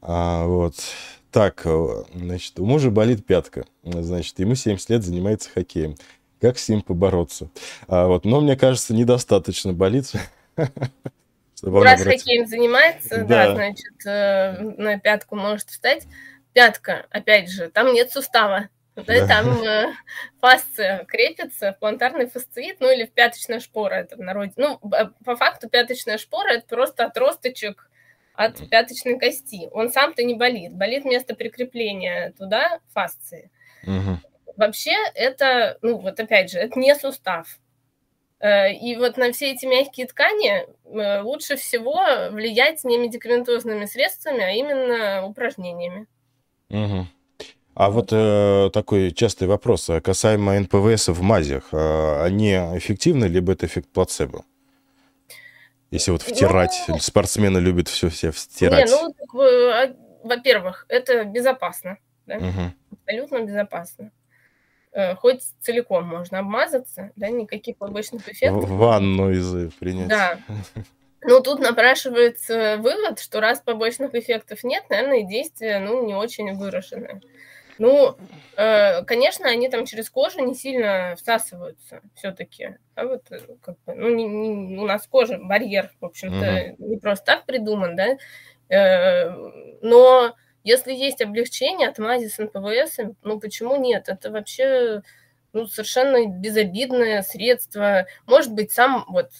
[0.00, 0.74] А, вот.
[1.30, 1.66] Так,
[2.14, 3.64] значит, у мужа болит пятка.
[3.82, 5.96] Значит, ему 70 лет занимается хоккеем.
[6.42, 7.48] Как с ним побороться?
[7.86, 10.12] А, вот, но мне кажется, недостаточно болит.
[11.62, 13.46] Раз хоккеем занимается, да.
[13.46, 16.08] да, значит, э, на пятку может встать.
[16.52, 18.70] Пятка, опять же, там нет сустава.
[18.96, 19.26] Да.
[19.28, 19.92] Там э,
[20.40, 24.52] фасция крепится, плантарный фасциит, ну или в пяточная шпора, это в народе.
[24.56, 24.80] Ну,
[25.24, 27.88] по факту пяточная шпора– это просто отросточек
[28.34, 29.68] от пяточной кости.
[29.70, 33.52] Он сам-то не болит, болит место прикрепления туда фасции.
[33.84, 34.18] Угу.
[34.56, 37.58] Вообще это, ну вот опять же, это не сустав.
[38.40, 42.00] Э, и вот на все эти мягкие ткани э, лучше всего
[42.30, 46.06] влиять не медикаментозными средствами, а именно упражнениями.
[46.68, 47.06] Угу.
[47.74, 51.68] А вот э, такой частый вопрос а касаемо НПВС в мазях.
[51.72, 54.44] Э, они эффективны, либо это эффект плацебо?
[55.90, 58.90] Если вот втирать, ну, спортсмены любят все все втирать.
[58.90, 62.36] Не, ну, а, во-первых, это безопасно, да?
[62.36, 62.72] угу.
[62.92, 64.10] абсолютно безопасно.
[64.94, 68.68] Э, хоть целиком можно обмазаться, да, никаких побочных эффектов.
[68.68, 70.08] В ванну из принять.
[70.08, 70.38] Да.
[71.24, 76.52] Ну, тут напрашивается вывод, что раз побочных эффектов нет, наверное, и действие, ну, не очень
[76.54, 77.20] выраженное.
[77.78, 78.16] Ну,
[78.56, 82.76] э, конечно, они там через кожу не сильно всасываются все-таки.
[82.94, 86.90] А вот э, как бы, ну, не, не, у нас кожа барьер, в общем-то, угу.
[86.90, 88.18] не просто так придуман, да.
[88.68, 89.30] Э,
[89.80, 90.34] но
[90.64, 94.08] если есть облегчение от мази с НПВС, ну почему нет?
[94.08, 95.02] Это вообще
[95.52, 98.06] ну, совершенно безобидное средство.
[98.26, 99.30] Может быть, сам вот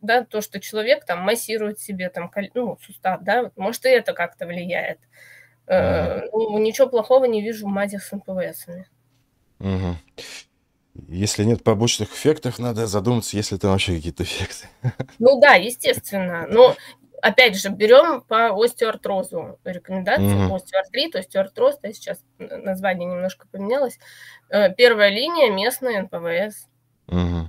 [0.00, 4.12] да, то, что человек там массирует себе там, ну, сустав, да, вот, может, и это
[4.12, 4.98] как-то влияет.
[5.66, 8.88] Э, ну, ничего плохого не вижу в мазях с НПВСами.
[9.60, 9.96] Угу.
[11.08, 14.68] Если нет побочных эффектов, надо задуматься, есть ли там вообще какие-то эффекты.
[15.18, 16.46] Ну да, естественно.
[16.48, 16.76] Но
[17.22, 20.56] опять же, берем по остеоартрозу рекомендации, угу.
[20.56, 23.98] остеоартрит, остеоартроз, да, сейчас название немножко поменялось.
[24.50, 26.68] Э, первая линия местная НПВС.
[27.06, 27.48] Угу.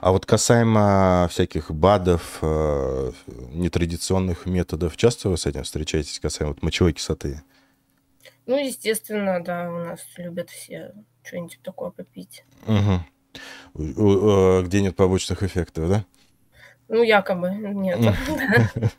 [0.00, 3.12] А вот касаемо всяких БАДов, э,
[3.52, 7.42] нетрадиционных методов, часто вы с этим встречаетесь, касаемо вот мочевой кислоты?
[8.46, 12.44] Ну, естественно, да, у нас любят все что-нибудь такое попить.
[12.66, 14.62] Угу.
[14.62, 16.04] Где нет побочных эффектов, да?
[16.94, 17.98] Ну, якобы нет.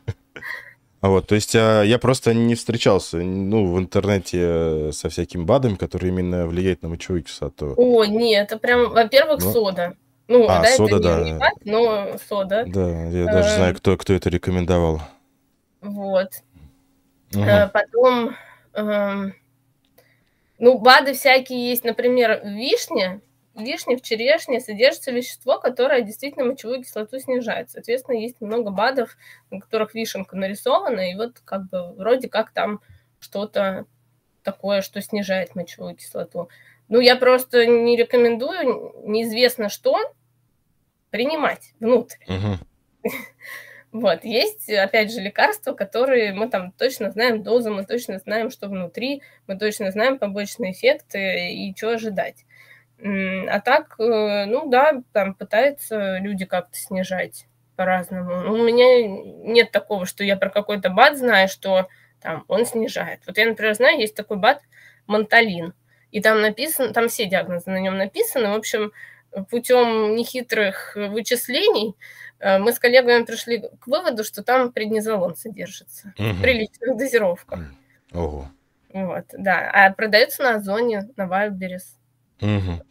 [1.02, 5.44] А вот, то есть а, я просто не встречался, ну, в интернете э, со всякими
[5.44, 7.74] БАДами, которые именно влияют на мочевую кислоту.
[7.76, 9.94] О, нет, это прям, во-первых, ну, сода.
[10.26, 11.22] Ну, а, да, сода, это да.
[11.22, 12.64] Не БАД, но сода.
[12.66, 13.76] Да, я даже знаю, эм.
[13.76, 15.00] кто, кто это рекомендовал.
[15.80, 16.30] Вот.
[17.34, 17.44] Угу.
[17.72, 18.34] Потом,
[18.72, 19.34] эм,
[20.58, 23.20] ну, БАДы всякие есть, например, вишня,
[23.60, 27.70] вишне, в черешне содержится вещество, которое действительно мочевую кислоту снижает.
[27.70, 29.16] Соответственно, есть много БАДов,
[29.50, 32.80] на которых вишенка нарисована, и вот как бы вроде как там
[33.18, 33.86] что-то
[34.42, 36.48] такое, что снижает мочевую кислоту.
[36.88, 39.98] Ну, я просто не рекомендую, неизвестно что,
[41.10, 42.18] принимать внутрь.
[42.28, 43.12] Угу.
[43.92, 48.68] Вот, есть, опять же, лекарства, которые мы там точно знаем дозу, мы точно знаем, что
[48.68, 52.44] внутри, мы точно знаем побочные эффекты и что ожидать.
[52.98, 58.42] А так, э, ну да, там пытаются люди как-то снижать по-разному.
[58.42, 59.06] Ну, у меня
[59.44, 61.88] нет такого, что я про какой-то бат знаю, что
[62.22, 63.20] там он снижает.
[63.26, 64.62] Вот я, например, знаю, есть такой бат
[65.06, 65.74] Монталин,
[66.10, 68.48] и там написано, там все диагнозы на нем написаны.
[68.48, 68.92] В общем,
[69.50, 71.94] путем нехитрых вычислений
[72.38, 76.30] э, мы с коллегами пришли к выводу, что там преднизолон содержится угу.
[76.30, 77.60] в приличных дозировках.
[78.12, 78.48] Ого.
[78.92, 79.70] Вот, да.
[79.72, 81.96] А продается на Озоне, на Вайлдберрис.
[82.40, 82.82] Угу.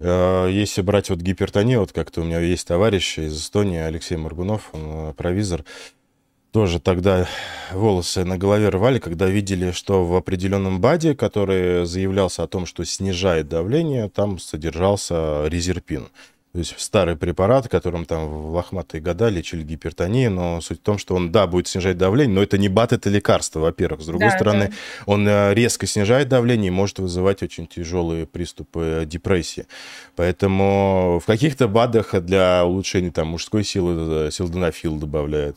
[0.00, 4.82] Если брать вот гипертонию, вот как-то у меня есть товарищ из Эстонии, Алексей Маргунов, он
[4.84, 5.64] э, провизор,
[6.54, 7.26] тоже тогда
[7.72, 12.84] волосы на голове рвали, когда видели, что в определенном БАДе, который заявлялся о том, что
[12.84, 16.08] снижает давление, там содержался резерпин.
[16.54, 20.98] То есть старый препарат, которым там в лохматые года лечили гипертонию, но суть в том,
[20.98, 24.02] что он, да, будет снижать давление, но это не бат, это лекарство, во-первых.
[24.02, 24.74] С другой да, стороны, да.
[25.06, 29.66] он э, резко снижает давление и может вызывать очень тяжелые приступы депрессии.
[30.14, 35.56] Поэтому в каких-то БАДах для улучшения там, мужской силы э, силденафил добавляют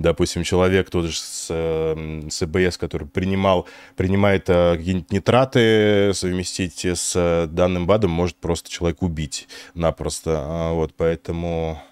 [0.00, 7.12] допустим, человек тот же с, эм, с который принимал, принимает э, какие-нибудь нитраты, совместить с
[7.14, 10.38] э, данным БАДом может просто человек убить напросто.
[10.38, 11.82] А, вот, поэтому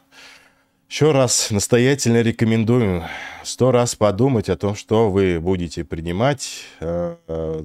[0.88, 3.04] еще раз настоятельно рекомендую
[3.44, 7.16] сто раз подумать о том, что вы будете принимать, э,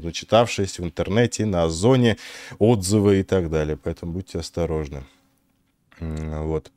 [0.03, 2.17] начитавшись в интернете, на зоне,
[2.59, 3.77] отзывы и так далее.
[3.81, 5.03] Поэтому будьте осторожны.
[5.99, 6.71] Вот.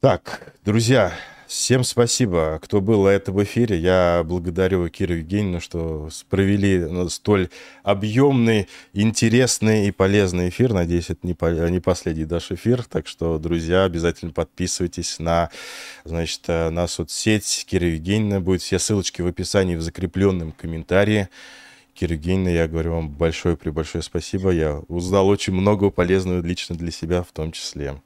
[0.00, 1.12] Так, друзья,
[1.46, 3.78] Всем спасибо, кто был на этом эфире.
[3.78, 7.50] Я благодарю Киру Евгеньевну, что провели столь
[7.84, 10.72] объемный, интересный и полезный эфир.
[10.72, 12.82] Надеюсь, это не, по, не последний наш эфир.
[12.82, 15.50] Так что, друзья, обязательно подписывайтесь на,
[16.04, 18.40] значит, э, на соцсеть Кира Евгеньевна.
[18.40, 21.28] Будет все ссылочки в описании в закрепленном комментарии.
[21.94, 24.50] Кира Евгеньевна, я говорю вам большое-пребольшое спасибо.
[24.50, 28.00] Я узнал очень много полезного лично для себя в том числе.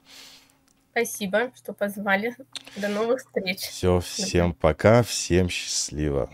[0.91, 2.35] Спасибо, что позвали.
[2.75, 3.59] До новых встреч.
[3.59, 6.29] Все, всем пока, всем счастливо.